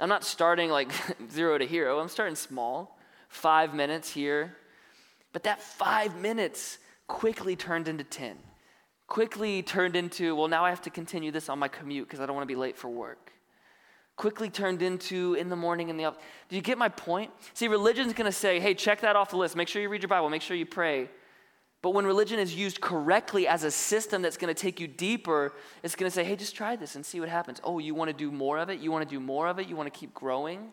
I'm 0.00 0.08
not 0.08 0.24
starting 0.24 0.70
like 0.70 0.90
zero 1.30 1.58
to 1.58 1.66
hero, 1.66 2.00
I'm 2.00 2.08
starting 2.08 2.34
small, 2.34 2.98
five 3.28 3.74
minutes 3.74 4.10
here. 4.10 4.56
But 5.32 5.42
that 5.42 5.60
five 5.60 6.16
minutes 6.16 6.78
quickly 7.06 7.54
turned 7.54 7.86
into 7.86 8.02
10. 8.02 8.38
Quickly 9.06 9.62
turned 9.62 9.94
into, 9.94 10.34
well, 10.34 10.48
now 10.48 10.64
I 10.64 10.70
have 10.70 10.82
to 10.82 10.90
continue 10.90 11.30
this 11.30 11.48
on 11.48 11.58
my 11.58 11.68
commute 11.68 12.08
because 12.08 12.20
I 12.20 12.26
don't 12.26 12.34
want 12.34 12.48
to 12.48 12.52
be 12.52 12.58
late 12.58 12.76
for 12.76 12.88
work. 12.88 13.32
Quickly 14.18 14.50
turned 14.50 14.82
into 14.82 15.34
in 15.34 15.48
the 15.48 15.56
morning 15.56 15.88
in 15.88 15.96
the. 15.96 16.12
Do 16.48 16.56
you 16.56 16.60
get 16.60 16.76
my 16.76 16.88
point? 16.88 17.30
See, 17.54 17.68
religion's 17.68 18.12
going 18.12 18.26
to 18.26 18.36
say, 18.36 18.58
hey, 18.58 18.74
check 18.74 19.00
that 19.02 19.14
off 19.14 19.30
the 19.30 19.36
list. 19.36 19.54
Make 19.54 19.68
sure 19.68 19.80
you 19.80 19.88
read 19.88 20.02
your 20.02 20.08
Bible. 20.08 20.28
Make 20.28 20.42
sure 20.42 20.56
you 20.56 20.66
pray. 20.66 21.08
But 21.82 21.90
when 21.90 22.04
religion 22.04 22.40
is 22.40 22.52
used 22.52 22.80
correctly 22.80 23.46
as 23.46 23.62
a 23.62 23.70
system 23.70 24.20
that's 24.20 24.36
going 24.36 24.52
to 24.52 24.60
take 24.60 24.80
you 24.80 24.88
deeper, 24.88 25.52
it's 25.84 25.94
going 25.94 26.10
to 26.10 26.14
say, 26.14 26.24
hey, 26.24 26.34
just 26.34 26.56
try 26.56 26.74
this 26.74 26.96
and 26.96 27.06
see 27.06 27.20
what 27.20 27.28
happens. 27.28 27.60
Oh, 27.62 27.78
you 27.78 27.94
want 27.94 28.08
to 28.10 28.16
do 28.16 28.32
more 28.32 28.58
of 28.58 28.68
it? 28.68 28.80
You 28.80 28.90
want 28.90 29.08
to 29.08 29.14
do 29.14 29.20
more 29.20 29.46
of 29.46 29.60
it? 29.60 29.68
You 29.68 29.76
want 29.76 29.92
to 29.92 29.96
keep 29.96 30.12
growing? 30.12 30.72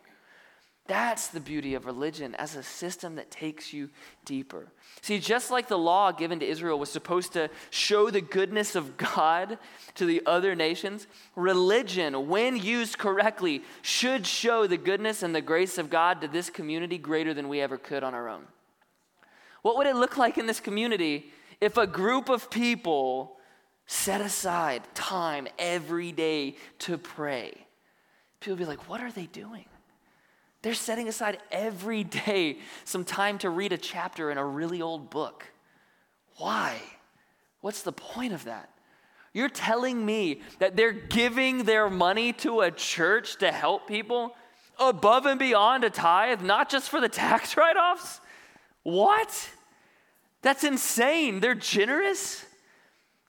That's 0.86 1.28
the 1.28 1.40
beauty 1.40 1.74
of 1.74 1.84
religion 1.84 2.34
as 2.36 2.54
a 2.54 2.62
system 2.62 3.16
that 3.16 3.30
takes 3.30 3.72
you 3.72 3.90
deeper. 4.24 4.68
See, 5.02 5.18
just 5.18 5.50
like 5.50 5.68
the 5.68 5.78
law 5.78 6.12
given 6.12 6.38
to 6.40 6.46
Israel 6.46 6.78
was 6.78 6.90
supposed 6.90 7.32
to 7.32 7.50
show 7.70 8.10
the 8.10 8.20
goodness 8.20 8.76
of 8.76 8.96
God 8.96 9.58
to 9.96 10.04
the 10.06 10.22
other 10.26 10.54
nations, 10.54 11.06
religion, 11.34 12.28
when 12.28 12.56
used 12.56 12.98
correctly, 12.98 13.62
should 13.82 14.26
show 14.26 14.66
the 14.66 14.76
goodness 14.76 15.22
and 15.22 15.34
the 15.34 15.40
grace 15.40 15.76
of 15.76 15.90
God 15.90 16.20
to 16.20 16.28
this 16.28 16.50
community 16.50 16.98
greater 16.98 17.34
than 17.34 17.48
we 17.48 17.60
ever 17.60 17.78
could 17.78 18.04
on 18.04 18.14
our 18.14 18.28
own. 18.28 18.44
What 19.62 19.76
would 19.78 19.88
it 19.88 19.96
look 19.96 20.16
like 20.16 20.38
in 20.38 20.46
this 20.46 20.60
community 20.60 21.32
if 21.60 21.76
a 21.76 21.86
group 21.86 22.28
of 22.28 22.50
people 22.50 23.38
set 23.86 24.20
aside 24.20 24.82
time 24.94 25.48
every 25.58 26.12
day 26.12 26.56
to 26.80 26.96
pray? 26.96 27.66
People 28.38 28.52
would 28.54 28.58
be 28.60 28.64
like, 28.64 28.88
what 28.88 29.00
are 29.00 29.10
they 29.10 29.26
doing? 29.26 29.64
They're 30.66 30.74
setting 30.74 31.06
aside 31.06 31.38
every 31.52 32.02
day 32.02 32.58
some 32.84 33.04
time 33.04 33.38
to 33.38 33.50
read 33.50 33.72
a 33.72 33.78
chapter 33.78 34.32
in 34.32 34.36
a 34.36 34.44
really 34.44 34.82
old 34.82 35.10
book. 35.10 35.44
Why? 36.38 36.82
What's 37.60 37.82
the 37.82 37.92
point 37.92 38.32
of 38.32 38.46
that? 38.46 38.68
You're 39.32 39.48
telling 39.48 40.04
me 40.04 40.40
that 40.58 40.74
they're 40.74 40.90
giving 40.90 41.62
their 41.62 41.88
money 41.88 42.32
to 42.32 42.62
a 42.62 42.72
church 42.72 43.36
to 43.36 43.52
help 43.52 43.86
people 43.86 44.34
above 44.76 45.24
and 45.26 45.38
beyond 45.38 45.84
a 45.84 45.90
tithe, 45.90 46.40
not 46.40 46.68
just 46.68 46.90
for 46.90 47.00
the 47.00 47.08
tax 47.26 47.56
write 47.56 47.76
offs? 47.76 48.20
What? 48.82 49.48
That's 50.42 50.64
insane. 50.64 51.38
They're 51.38 51.54
generous. 51.54 52.44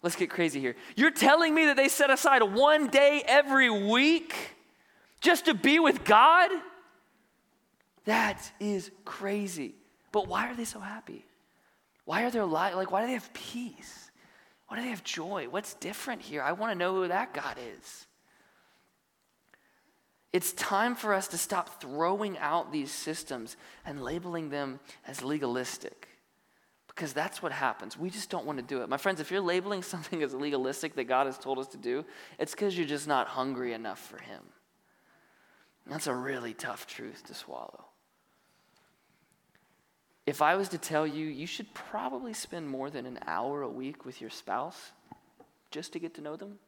Let's 0.02 0.16
get 0.16 0.32
crazy 0.32 0.60
here. 0.60 0.76
You're 0.96 1.12
telling 1.12 1.54
me 1.54 1.66
that 1.66 1.78
they 1.78 1.88
set 1.88 2.10
aside 2.10 2.42
one 2.42 2.88
day 2.88 3.22
every 3.28 3.70
week 3.70 4.34
just 5.22 5.46
to 5.46 5.54
be 5.54 5.78
with 5.78 6.04
God? 6.04 6.50
That 8.08 8.52
is 8.62 8.90
crazy. 9.04 9.76
But 10.14 10.30
why 10.30 10.50
are 10.50 10.56
they 10.56 10.64
so 10.64 10.80
happy? 10.80 11.26
Why 12.06 12.24
are 12.24 12.32
they 12.32 12.40
li- 12.42 12.74
like 12.74 12.90
why 12.90 13.02
do 13.02 13.08
they 13.08 13.14
have 13.14 13.34
peace? 13.34 14.12
Why 14.68 14.78
do 14.78 14.84
they 14.84 14.90
have 14.90 15.04
joy? 15.04 15.48
What's 15.50 15.74
different 15.76 16.22
here? 16.22 16.42
I 16.42 16.54
want 16.54 16.72
to 16.72 16.78
know 16.78 16.96
who 16.96 17.10
that 17.10 17.34
God 17.34 17.58
is. 17.78 18.08
It's 20.32 20.54
time 20.54 20.96
for 20.96 21.14
us 21.14 21.28
to 21.30 21.38
stop 21.38 21.82
throwing 21.82 22.38
out 22.38 22.72
these 22.72 22.92
systems 22.92 23.58
and 23.86 24.02
labeling 24.02 24.50
them 24.50 24.80
as 25.06 25.22
legalistic 25.22 26.08
because 26.88 27.12
that's 27.12 27.42
what 27.44 27.52
happens. 27.52 27.98
We 27.98 28.10
just 28.10 28.30
don't 28.30 28.46
want 28.46 28.58
to 28.58 28.64
do 28.64 28.84
it. 28.84 28.90
My 28.90 28.98
friends, 28.98 29.20
if 29.20 29.32
you're 29.32 29.42
labeling 29.42 29.84
something 29.84 30.24
as 30.24 30.34
legalistic 30.34 30.96
that 30.96 31.06
God 31.06 31.26
has 31.26 31.38
told 31.38 31.60
us 31.60 31.68
to 31.70 31.78
do, 31.78 32.06
it's 32.40 32.54
because 32.54 32.78
you're 32.78 32.88
just 32.88 33.08
not 33.08 33.28
hungry 33.28 33.74
enough 33.74 34.00
for 34.00 34.22
Him. 34.22 34.44
That's 35.86 36.08
a 36.08 36.16
really 36.16 36.54
tough 36.54 36.88
truth 36.88 37.26
to 37.28 37.34
swallow. 37.34 37.87
If 40.28 40.42
I 40.42 40.58
was 40.58 40.68
to 40.70 40.78
tell 40.78 41.08
you, 41.08 41.26
you 41.26 41.48
should 41.48 41.74
probably 41.74 42.34
spend 42.34 42.68
more 42.68 42.90
than 42.90 43.06
an 43.06 43.18
hour 43.26 43.62
a 43.62 43.70
week 43.70 44.06
with 44.06 44.20
your 44.20 44.30
spouse 44.30 44.92
just 45.72 45.94
to 45.94 46.00
get 46.00 46.14
to 46.16 46.22
know 46.22 46.36
them, 46.36 46.60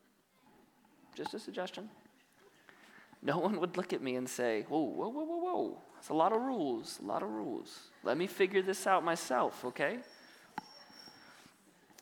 just 1.14 1.34
a 1.34 1.40
suggestion. 1.40 1.90
No 3.22 3.38
one 3.38 3.60
would 3.60 3.76
look 3.76 3.92
at 3.92 4.02
me 4.02 4.16
and 4.16 4.30
say, 4.30 4.66
whoa, 4.70 4.80
whoa, 4.80 5.10
whoa, 5.10 5.24
whoa, 5.26 5.38
whoa. 5.38 5.78
That's 5.94 6.08
a 6.08 6.14
lot 6.14 6.32
of 6.32 6.42
rules, 6.42 7.00
a 7.04 7.06
lot 7.06 7.22
of 7.22 7.28
rules. 7.28 7.90
Let 8.02 8.18
me 8.18 8.28
figure 8.28 8.62
this 8.62 8.88
out 8.88 9.04
myself, 9.04 9.66
okay? 9.66 10.00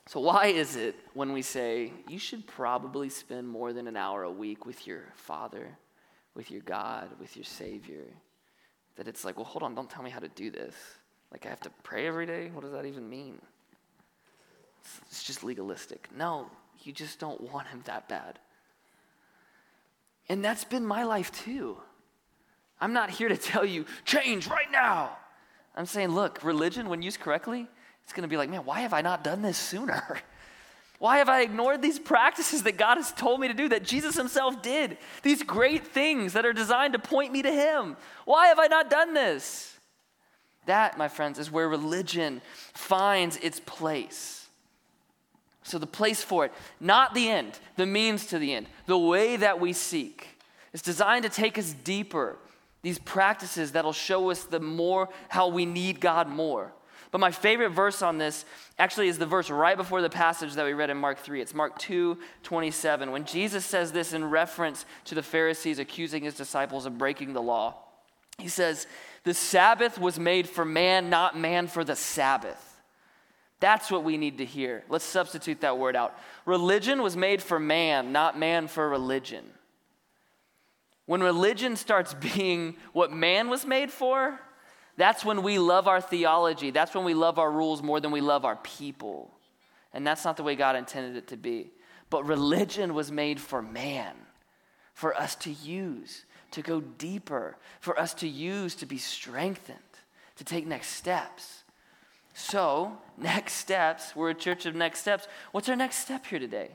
So, 0.06 0.20
why 0.20 0.48
is 0.48 0.76
it 0.76 0.96
when 1.16 1.34
we 1.34 1.42
say 1.42 1.92
you 2.08 2.20
should 2.20 2.46
probably 2.46 3.10
spend 3.10 3.48
more 3.48 3.74
than 3.74 3.88
an 3.88 3.98
hour 3.98 4.22
a 4.24 4.32
week 4.32 4.68
with 4.68 4.86
your 4.86 5.06
Father, 5.16 5.76
with 6.36 6.52
your 6.52 6.62
God, 6.62 7.10
with 7.20 7.36
your 7.36 7.46
Savior, 7.46 8.06
that 8.96 9.08
it's 9.08 9.26
like, 9.26 9.38
well, 9.38 9.46
hold 9.46 9.64
on, 9.64 9.74
don't 9.74 9.90
tell 9.90 10.04
me 10.04 10.12
how 10.12 10.20
to 10.20 10.30
do 10.30 10.52
this. 10.52 10.76
Like, 11.32 11.46
I 11.46 11.50
have 11.50 11.60
to 11.62 11.72
pray 11.84 12.08
every 12.08 12.26
day? 12.26 12.50
What 12.54 12.64
does 12.64 12.72
that 12.72 12.86
even 12.86 13.10
mean? 13.10 13.40
It's, 15.08 15.24
just 15.24 15.44
legalistic. 15.44 16.08
No, 16.16 16.50
you 16.84 16.94
just 16.94 17.20
don't 17.20 17.42
want 17.52 17.68
Him 17.68 17.82
that 17.86 18.08
bad. 18.08 18.40
And 20.30 20.44
that's 20.44 20.64
been 20.64 20.86
my 20.86 21.04
life 21.04 21.32
too. 21.32 21.78
I'm 22.80 22.94
not 22.94 23.10
here 23.10 23.30
to 23.30 23.38
tell 23.38 23.66
you, 23.66 23.86
change 24.06 24.48
right 24.48 24.72
now. 24.72 25.18
I'm 25.76 25.86
saying, 25.86 26.10
look, 26.10 26.44
religion, 26.44 26.90
when 26.90 27.02
used 27.02 27.20
correctly, 27.20 27.68
it's 28.04 28.14
going 28.14 28.24
to 28.24 28.30
be 28.30 28.38
like, 28.38 28.50
man, 28.50 28.66
why 28.66 28.82
have 28.82 28.94
I 28.94 29.02
not 29.02 29.24
done 29.24 29.42
this 29.42 29.58
sooner? 29.58 30.20
Why 31.00 31.20
have 31.20 31.30
I 31.30 31.42
ignored 31.42 31.84
these 31.84 32.00
practices 32.00 32.64
that 32.64 32.78
God 32.78 32.96
has 32.96 33.12
told 33.12 33.40
me 33.40 33.48
to 33.48 33.54
do, 33.54 33.70
that 33.70 33.84
Jesus 33.84 34.16
Himself 34.16 34.64
did? 34.64 34.98
These 35.22 35.44
great 35.44 35.86
things 35.86 36.34
that 36.34 36.44
are 36.44 36.54
designed 36.54 36.94
to 36.94 37.00
point 37.00 37.32
me 37.32 37.44
to 37.44 37.52
Him. 37.52 37.98
Why 38.26 38.48
have 38.48 38.58
I 38.58 38.66
not 38.66 38.90
done 38.90 39.14
this? 39.14 39.77
That, 40.68 40.98
my 40.98 41.08
friends, 41.08 41.40
is 41.40 41.52
where 41.52 41.68
religion 41.68 42.42
finds 42.74 43.38
its 43.38 43.60
place. 43.60 44.48
So, 45.64 45.78
the 45.78 45.88
place 45.88 46.22
for 46.22 46.46
it, 46.46 46.54
not 46.80 47.14
the 47.14 47.28
end, 47.28 47.60
the 47.76 47.86
means 47.86 48.28
to 48.28 48.40
the 48.40 48.54
end, 48.54 48.68
the 48.86 48.98
way 48.98 49.36
that 49.36 49.60
we 49.60 49.74
seek, 49.74 50.40
is 50.72 50.82
designed 50.82 51.24
to 51.24 51.30
take 51.30 51.58
us 51.58 51.74
deeper. 51.74 52.38
These 52.84 53.00
practices 53.00 53.74
that'll 53.74 53.92
show 53.92 54.30
us 54.30 54.44
the 54.44 54.60
more 54.60 55.10
how 55.28 55.50
we 55.50 55.66
need 55.66 56.00
God 56.00 56.30
more. 56.30 56.72
But 57.12 57.20
my 57.20 57.32
favorite 57.32 57.70
verse 57.70 58.02
on 58.02 58.18
this 58.18 58.46
actually 58.78 59.08
is 59.08 59.18
the 59.18 59.26
verse 59.26 59.50
right 59.50 59.78
before 59.78 60.02
the 60.02 60.10
passage 60.10 60.54
that 60.54 60.66
we 60.66 60.74
read 60.74 60.90
in 60.90 60.98
Mark 60.98 61.20
3. 61.20 61.42
It's 61.42 61.54
Mark 61.54 61.80
2 61.80 62.18
27. 62.44 63.12
When 63.12 63.26
Jesus 63.26 63.66
says 63.66 63.92
this 63.92 64.14
in 64.14 64.30
reference 64.30 64.86
to 65.06 65.16
the 65.16 65.24
Pharisees 65.24 65.80
accusing 65.80 66.24
his 66.24 66.36
disciples 66.36 66.86
of 66.86 66.98
breaking 66.98 67.34
the 67.34 67.42
law, 67.42 67.76
he 68.38 68.48
says, 68.48 68.88
The 69.24 69.34
Sabbath 69.34 70.00
was 70.00 70.20
made 70.20 70.48
for 70.48 70.66
man, 70.66 71.10
not 71.10 71.38
man 71.38 71.68
for 71.68 71.84
the 71.84 71.96
Sabbath. 71.96 72.64
That's 73.60 73.90
what 73.90 74.04
we 74.04 74.18
need 74.18 74.38
to 74.38 74.46
hear. 74.46 74.84
Let's 74.88 75.06
substitute 75.06 75.62
that 75.62 75.80
word 75.80 75.96
out. 75.96 76.18
Religion 76.46 77.02
was 77.02 77.18
made 77.18 77.42
for 77.42 77.60
man, 77.60 78.12
not 78.12 78.38
man 78.38 78.68
for 78.68 78.88
religion. 78.88 79.44
When 81.08 81.24
religion 81.24 81.76
starts 81.76 82.14
being 82.36 82.76
what 82.94 83.12
man 83.12 83.50
was 83.50 83.66
made 83.66 83.92
for, 83.92 84.40
that's 84.96 85.26
when 85.26 85.42
we 85.42 85.58
love 85.58 85.88
our 85.88 86.02
theology. 86.02 86.72
That's 86.72 86.94
when 86.94 87.06
we 87.06 87.14
love 87.14 87.40
our 87.40 87.52
rules 87.52 87.82
more 87.82 88.00
than 88.00 88.12
we 88.12 88.22
love 88.22 88.46
our 88.46 88.58
people. 88.58 89.32
And 89.94 90.06
that's 90.06 90.26
not 90.26 90.38
the 90.38 90.44
way 90.44 90.56
God 90.56 90.76
intended 90.76 91.16
it 91.16 91.28
to 91.30 91.38
be. 91.38 91.72
But 92.10 92.26
religion 92.28 92.94
was 92.94 93.12
made 93.12 93.40
for 93.40 93.62
man, 93.62 94.14
for 94.94 95.16
us 95.16 95.34
to 95.36 95.52
use, 95.52 96.26
to 96.52 96.62
go 96.62 96.82
deeper, 96.82 97.58
for 97.80 98.00
us 98.00 98.14
to 98.16 98.28
use 98.28 98.76
to 98.76 98.86
be 98.86 98.98
strengthened, 98.98 99.78
to 100.38 100.44
take 100.44 100.66
next 100.66 100.90
steps. 100.90 101.64
So, 102.34 102.98
next 103.18 103.54
steps, 103.54 104.16
we're 104.16 104.32
a 104.32 104.36
church 104.36 104.66
of 104.66 104.76
next 104.76 105.00
steps. 105.00 105.28
What's 105.52 105.70
our 105.70 105.76
next 105.76 105.98
step 105.98 106.26
here 106.26 106.40
today? 106.40 106.72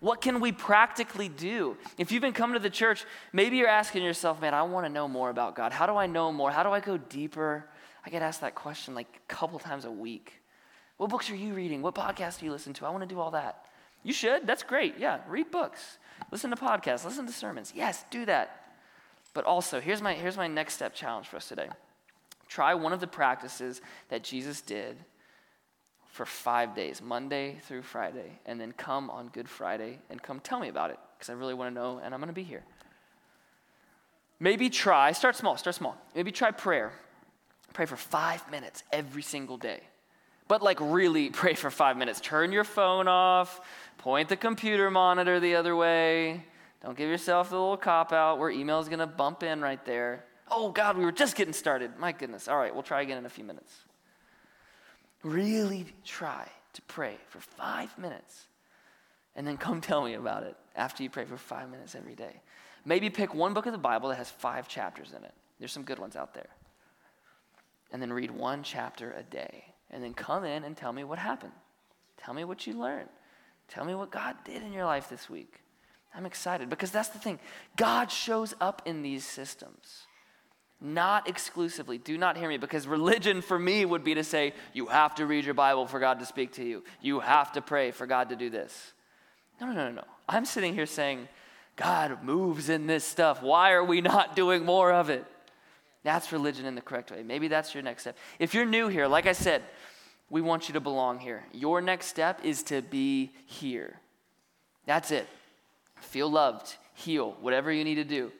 What 0.00 0.22
can 0.22 0.40
we 0.40 0.50
practically 0.50 1.28
do? 1.28 1.76
If 1.98 2.10
you've 2.10 2.22
been 2.22 2.32
coming 2.32 2.54
to 2.54 2.60
the 2.60 2.70
church, 2.70 3.04
maybe 3.34 3.58
you're 3.58 3.68
asking 3.68 4.02
yourself, 4.02 4.40
man, 4.40 4.54
I 4.54 4.62
want 4.62 4.86
to 4.86 4.90
know 4.90 5.06
more 5.06 5.28
about 5.28 5.54
God. 5.54 5.72
How 5.72 5.86
do 5.86 5.94
I 5.94 6.06
know 6.06 6.32
more? 6.32 6.50
How 6.50 6.62
do 6.62 6.70
I 6.70 6.80
go 6.80 6.96
deeper? 6.96 7.66
I 8.04 8.08
get 8.08 8.22
asked 8.22 8.40
that 8.40 8.54
question 8.54 8.94
like 8.94 9.08
a 9.28 9.32
couple 9.34 9.58
times 9.58 9.84
a 9.84 9.90
week. 9.90 10.32
What 10.96 11.10
books 11.10 11.30
are 11.30 11.36
you 11.36 11.52
reading? 11.52 11.82
What 11.82 11.94
podcasts 11.94 12.40
do 12.40 12.46
you 12.46 12.52
listen 12.52 12.72
to? 12.74 12.86
I 12.86 12.90
want 12.90 13.02
to 13.02 13.14
do 13.14 13.20
all 13.20 13.30
that. 13.32 13.66
You 14.02 14.12
should. 14.12 14.46
That's 14.46 14.62
great. 14.62 14.98
Yeah, 14.98 15.20
read 15.28 15.50
books, 15.50 15.98
listen 16.30 16.50
to 16.50 16.56
podcasts, 16.56 17.04
listen 17.04 17.26
to 17.26 17.32
sermons. 17.32 17.72
Yes, 17.74 18.04
do 18.10 18.24
that. 18.26 18.59
But 19.32 19.44
also, 19.44 19.80
here's 19.80 20.02
my, 20.02 20.14
here's 20.14 20.36
my 20.36 20.48
next 20.48 20.74
step 20.74 20.94
challenge 20.94 21.26
for 21.28 21.36
us 21.36 21.48
today. 21.48 21.68
Try 22.48 22.74
one 22.74 22.92
of 22.92 23.00
the 23.00 23.06
practices 23.06 23.80
that 24.08 24.24
Jesus 24.24 24.60
did 24.60 24.96
for 26.10 26.26
five 26.26 26.74
days, 26.74 27.00
Monday 27.00 27.58
through 27.62 27.82
Friday, 27.82 28.40
and 28.44 28.60
then 28.60 28.72
come 28.72 29.08
on 29.08 29.28
Good 29.28 29.48
Friday 29.48 30.00
and 30.10 30.20
come 30.20 30.40
tell 30.40 30.58
me 30.58 30.68
about 30.68 30.90
it 30.90 30.98
because 31.16 31.30
I 31.30 31.34
really 31.34 31.54
want 31.54 31.72
to 31.72 31.80
know 31.80 32.00
and 32.02 32.12
I'm 32.12 32.20
going 32.20 32.28
to 32.28 32.34
be 32.34 32.42
here. 32.42 32.64
Maybe 34.40 34.70
try, 34.70 35.12
start 35.12 35.36
small, 35.36 35.56
start 35.56 35.76
small. 35.76 35.96
Maybe 36.14 36.32
try 36.32 36.50
prayer. 36.50 36.92
Pray 37.72 37.86
for 37.86 37.96
five 37.96 38.50
minutes 38.50 38.82
every 38.90 39.22
single 39.22 39.56
day. 39.56 39.80
But 40.48 40.62
like 40.62 40.78
really 40.80 41.30
pray 41.30 41.54
for 41.54 41.70
five 41.70 41.96
minutes. 41.96 42.20
Turn 42.20 42.50
your 42.50 42.64
phone 42.64 43.06
off, 43.06 43.60
point 43.98 44.28
the 44.28 44.36
computer 44.36 44.90
monitor 44.90 45.38
the 45.38 45.54
other 45.54 45.76
way. 45.76 46.42
Don't 46.82 46.96
give 46.96 47.08
yourself 47.08 47.50
the 47.50 47.56
little 47.56 47.76
cop 47.76 48.12
out 48.12 48.38
where 48.38 48.50
email 48.50 48.80
is 48.80 48.88
going 48.88 49.00
to 49.00 49.06
bump 49.06 49.42
in 49.42 49.60
right 49.60 49.84
there. 49.84 50.24
Oh, 50.50 50.70
God, 50.70 50.96
we 50.96 51.04
were 51.04 51.12
just 51.12 51.36
getting 51.36 51.52
started. 51.52 51.98
My 51.98 52.12
goodness. 52.12 52.48
All 52.48 52.56
right, 52.56 52.72
we'll 52.72 52.82
try 52.82 53.02
again 53.02 53.18
in 53.18 53.26
a 53.26 53.30
few 53.30 53.44
minutes. 53.44 53.72
Really 55.22 55.86
try 56.04 56.46
to 56.72 56.82
pray 56.82 57.16
for 57.28 57.40
five 57.40 57.96
minutes 57.98 58.46
and 59.36 59.46
then 59.46 59.56
come 59.56 59.80
tell 59.80 60.02
me 60.02 60.14
about 60.14 60.42
it 60.42 60.56
after 60.74 61.02
you 61.02 61.10
pray 61.10 61.24
for 61.24 61.36
five 61.36 61.70
minutes 61.70 61.94
every 61.94 62.14
day. 62.14 62.40
Maybe 62.84 63.10
pick 63.10 63.34
one 63.34 63.52
book 63.52 63.66
of 63.66 63.72
the 63.72 63.78
Bible 63.78 64.08
that 64.08 64.16
has 64.16 64.30
five 64.30 64.66
chapters 64.66 65.12
in 65.16 65.22
it. 65.22 65.34
There's 65.58 65.72
some 65.72 65.82
good 65.82 65.98
ones 65.98 66.16
out 66.16 66.32
there. 66.32 66.48
And 67.92 68.00
then 68.00 68.12
read 68.12 68.30
one 68.30 68.62
chapter 68.62 69.12
a 69.12 69.22
day. 69.22 69.64
And 69.90 70.02
then 70.02 70.14
come 70.14 70.44
in 70.44 70.64
and 70.64 70.76
tell 70.76 70.92
me 70.92 71.04
what 71.04 71.18
happened. 71.18 71.52
Tell 72.16 72.32
me 72.32 72.44
what 72.44 72.66
you 72.66 72.74
learned. 72.74 73.08
Tell 73.68 73.84
me 73.84 73.94
what 73.94 74.10
God 74.10 74.36
did 74.44 74.62
in 74.62 74.72
your 74.72 74.84
life 74.84 75.08
this 75.08 75.28
week. 75.28 75.60
I'm 76.14 76.26
excited 76.26 76.68
because 76.68 76.90
that's 76.90 77.08
the 77.10 77.18
thing. 77.18 77.38
God 77.76 78.10
shows 78.10 78.54
up 78.60 78.82
in 78.84 79.02
these 79.02 79.24
systems. 79.24 80.06
Not 80.80 81.28
exclusively. 81.28 81.98
Do 81.98 82.16
not 82.16 82.36
hear 82.36 82.48
me 82.48 82.56
because 82.56 82.86
religion 82.86 83.42
for 83.42 83.58
me 83.58 83.84
would 83.84 84.02
be 84.02 84.14
to 84.14 84.24
say, 84.24 84.54
you 84.72 84.86
have 84.86 85.14
to 85.16 85.26
read 85.26 85.44
your 85.44 85.54
Bible 85.54 85.86
for 85.86 86.00
God 86.00 86.18
to 86.20 86.26
speak 86.26 86.52
to 86.54 86.64
you. 86.64 86.82
You 87.02 87.20
have 87.20 87.52
to 87.52 87.60
pray 87.60 87.90
for 87.90 88.06
God 88.06 88.30
to 88.30 88.36
do 88.36 88.48
this. 88.48 88.92
No, 89.60 89.66
no, 89.66 89.72
no, 89.72 89.90
no. 89.90 90.04
I'm 90.28 90.46
sitting 90.46 90.74
here 90.74 90.86
saying, 90.86 91.28
God 91.76 92.24
moves 92.24 92.70
in 92.70 92.86
this 92.86 93.04
stuff. 93.04 93.42
Why 93.42 93.72
are 93.72 93.84
we 93.84 94.00
not 94.00 94.34
doing 94.34 94.64
more 94.64 94.92
of 94.92 95.10
it? 95.10 95.24
That's 96.02 96.32
religion 96.32 96.64
in 96.64 96.74
the 96.74 96.80
correct 96.80 97.10
way. 97.10 97.22
Maybe 97.22 97.48
that's 97.48 97.74
your 97.74 97.82
next 97.82 98.02
step. 98.02 98.16
If 98.38 98.54
you're 98.54 98.64
new 98.64 98.88
here, 98.88 99.06
like 99.06 99.26
I 99.26 99.32
said, 99.32 99.62
we 100.30 100.40
want 100.40 100.68
you 100.68 100.74
to 100.74 100.80
belong 100.80 101.18
here. 101.18 101.44
Your 101.52 101.82
next 101.82 102.06
step 102.06 102.40
is 102.42 102.62
to 102.64 102.80
be 102.80 103.32
here. 103.44 104.00
That's 104.86 105.10
it. 105.10 105.28
Feel 106.00 106.30
loved, 106.30 106.76
heal, 106.94 107.36
whatever 107.40 107.72
you 107.72 107.84
need 107.84 107.96
to 107.96 108.04
do. 108.04 108.32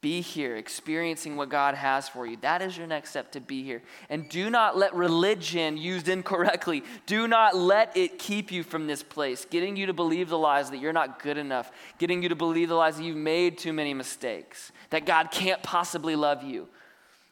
Be 0.00 0.22
here, 0.22 0.56
experiencing 0.56 1.36
what 1.36 1.50
God 1.50 1.74
has 1.74 2.08
for 2.08 2.26
you. 2.26 2.38
That 2.40 2.62
is 2.62 2.74
your 2.74 2.86
next 2.86 3.10
step 3.10 3.32
to 3.32 3.40
be 3.40 3.62
here. 3.62 3.82
And 4.08 4.26
do 4.30 4.48
not 4.48 4.78
let 4.78 4.94
religion 4.94 5.76
used 5.76 6.08
incorrectly, 6.08 6.82
do 7.04 7.28
not 7.28 7.54
let 7.54 7.94
it 7.94 8.18
keep 8.18 8.50
you 8.50 8.62
from 8.62 8.86
this 8.86 9.02
place, 9.02 9.44
getting 9.44 9.76
you 9.76 9.86
to 9.86 9.92
believe 9.92 10.30
the 10.30 10.38
lies 10.38 10.70
that 10.70 10.78
you're 10.78 10.94
not 10.94 11.22
good 11.22 11.36
enough, 11.36 11.70
getting 11.98 12.22
you 12.22 12.30
to 12.30 12.34
believe 12.34 12.70
the 12.70 12.76
lies 12.76 12.96
that 12.96 13.04
you've 13.04 13.16
made 13.16 13.58
too 13.58 13.74
many 13.74 13.92
mistakes, 13.92 14.72
that 14.88 15.04
God 15.04 15.30
can't 15.30 15.62
possibly 15.62 16.16
love 16.16 16.42
you. 16.42 16.68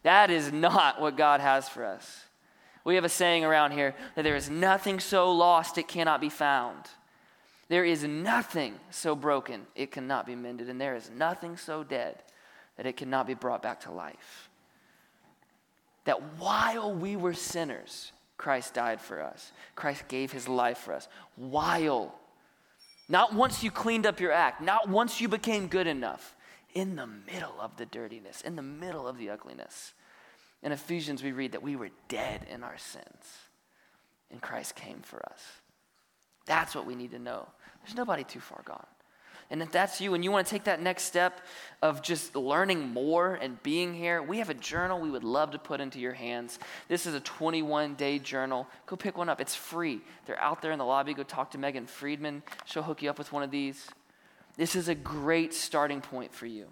That 0.02 0.30
is 0.30 0.52
not 0.52 1.00
what 1.00 1.16
God 1.16 1.40
has 1.40 1.70
for 1.70 1.86
us. 1.86 2.24
We 2.84 2.96
have 2.96 3.04
a 3.04 3.08
saying 3.08 3.44
around 3.44 3.72
here 3.72 3.94
that 4.14 4.22
there 4.22 4.36
is 4.36 4.50
nothing 4.50 5.00
so 5.00 5.32
lost 5.32 5.78
it 5.78 5.88
cannot 5.88 6.20
be 6.20 6.28
found. 6.28 6.84
There 7.68 7.84
is 7.84 8.04
nothing 8.04 8.74
so 8.90 9.14
broken 9.14 9.66
it 9.74 9.90
cannot 9.90 10.26
be 10.26 10.34
mended, 10.34 10.68
and 10.68 10.80
there 10.80 10.96
is 10.96 11.10
nothing 11.10 11.56
so 11.56 11.84
dead 11.84 12.22
that 12.76 12.86
it 12.86 12.96
cannot 12.96 13.26
be 13.26 13.34
brought 13.34 13.62
back 13.62 13.80
to 13.80 13.92
life. 13.92 14.48
That 16.04 16.38
while 16.38 16.94
we 16.94 17.16
were 17.16 17.34
sinners, 17.34 18.12
Christ 18.38 18.74
died 18.74 19.00
for 19.00 19.20
us. 19.20 19.52
Christ 19.74 20.08
gave 20.08 20.32
his 20.32 20.48
life 20.48 20.78
for 20.78 20.94
us. 20.94 21.08
While, 21.36 22.14
not 23.08 23.34
once 23.34 23.62
you 23.62 23.70
cleaned 23.70 24.06
up 24.06 24.20
your 24.20 24.32
act, 24.32 24.62
not 24.62 24.88
once 24.88 25.20
you 25.20 25.28
became 25.28 25.66
good 25.66 25.86
enough, 25.86 26.34
in 26.74 26.96
the 26.96 27.06
middle 27.06 27.54
of 27.60 27.76
the 27.76 27.86
dirtiness, 27.86 28.42
in 28.42 28.56
the 28.56 28.62
middle 28.62 29.06
of 29.08 29.18
the 29.18 29.30
ugliness. 29.30 29.92
In 30.62 30.72
Ephesians, 30.72 31.22
we 31.22 31.32
read 31.32 31.52
that 31.52 31.62
we 31.62 31.76
were 31.76 31.90
dead 32.08 32.46
in 32.50 32.62
our 32.62 32.78
sins, 32.78 33.48
and 34.30 34.40
Christ 34.40 34.76
came 34.76 35.00
for 35.00 35.24
us. 35.30 35.42
That's 36.46 36.74
what 36.74 36.86
we 36.86 36.94
need 36.94 37.10
to 37.12 37.18
know. 37.18 37.48
There's 37.84 37.96
nobody 37.96 38.24
too 38.24 38.40
far 38.40 38.62
gone. 38.64 38.86
And 39.50 39.62
if 39.62 39.72
that's 39.72 40.00
you 40.00 40.12
and 40.12 40.22
you 40.22 40.30
want 40.30 40.46
to 40.46 40.50
take 40.50 40.64
that 40.64 40.82
next 40.82 41.04
step 41.04 41.40
of 41.80 42.02
just 42.02 42.36
learning 42.36 42.90
more 42.90 43.34
and 43.36 43.62
being 43.62 43.94
here, 43.94 44.22
we 44.22 44.38
have 44.38 44.50
a 44.50 44.54
journal 44.54 45.00
we 45.00 45.10
would 45.10 45.24
love 45.24 45.52
to 45.52 45.58
put 45.58 45.80
into 45.80 45.98
your 45.98 46.12
hands. 46.12 46.58
This 46.88 47.06
is 47.06 47.14
a 47.14 47.20
21 47.20 47.94
day 47.94 48.18
journal. 48.18 48.66
Go 48.84 48.96
pick 48.96 49.16
one 49.16 49.30
up, 49.30 49.40
it's 49.40 49.54
free. 49.54 50.00
They're 50.26 50.40
out 50.40 50.60
there 50.60 50.72
in 50.72 50.78
the 50.78 50.84
lobby. 50.84 51.14
Go 51.14 51.22
talk 51.22 51.50
to 51.52 51.58
Megan 51.58 51.86
Friedman, 51.86 52.42
she'll 52.66 52.82
hook 52.82 53.02
you 53.02 53.08
up 53.08 53.16
with 53.16 53.32
one 53.32 53.42
of 53.42 53.50
these. 53.50 53.88
This 54.56 54.76
is 54.76 54.88
a 54.88 54.94
great 54.94 55.54
starting 55.54 56.02
point 56.02 56.34
for 56.34 56.46
you. 56.46 56.66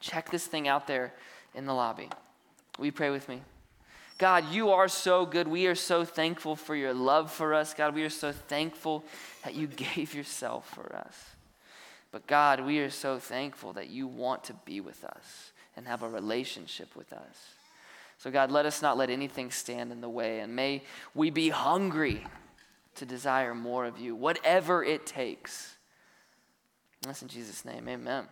Check 0.00 0.30
this 0.30 0.46
thing 0.46 0.66
out 0.66 0.86
there 0.86 1.14
in 1.54 1.66
the 1.66 1.74
lobby. 1.74 2.08
Will 2.78 2.86
you 2.86 2.92
pray 2.92 3.10
with 3.10 3.28
me? 3.28 3.42
God, 4.18 4.50
you 4.50 4.70
are 4.70 4.88
so 4.88 5.26
good. 5.26 5.46
We 5.46 5.66
are 5.66 5.74
so 5.74 6.04
thankful 6.04 6.56
for 6.56 6.74
your 6.74 6.94
love 6.94 7.30
for 7.30 7.52
us. 7.52 7.74
God, 7.74 7.94
we 7.94 8.02
are 8.02 8.10
so 8.10 8.32
thankful 8.32 9.04
that 9.44 9.54
you 9.54 9.66
gave 9.94 10.14
yourself 10.14 10.68
for 10.74 10.94
us. 10.96 11.36
But 12.12 12.26
God, 12.26 12.60
we 12.64 12.78
are 12.78 12.90
so 12.90 13.18
thankful 13.18 13.74
that 13.74 13.90
you 13.90 14.06
want 14.06 14.44
to 14.44 14.54
be 14.64 14.80
with 14.80 15.04
us 15.04 15.52
and 15.76 15.86
have 15.86 16.02
a 16.02 16.08
relationship 16.08 16.96
with 16.96 17.12
us. 17.12 17.50
So, 18.18 18.30
God, 18.30 18.50
let 18.50 18.64
us 18.64 18.80
not 18.80 18.96
let 18.96 19.10
anything 19.10 19.50
stand 19.50 19.92
in 19.92 20.00
the 20.00 20.08
way, 20.08 20.40
and 20.40 20.56
may 20.56 20.82
we 21.14 21.28
be 21.28 21.50
hungry 21.50 22.24
to 22.94 23.04
desire 23.04 23.54
more 23.54 23.84
of 23.84 23.98
you, 23.98 24.14
whatever 24.14 24.82
it 24.82 25.04
takes. 25.04 25.76
That's 27.02 27.20
in 27.20 27.28
Jesus' 27.28 27.64
name. 27.64 27.86
Amen. 27.88 28.24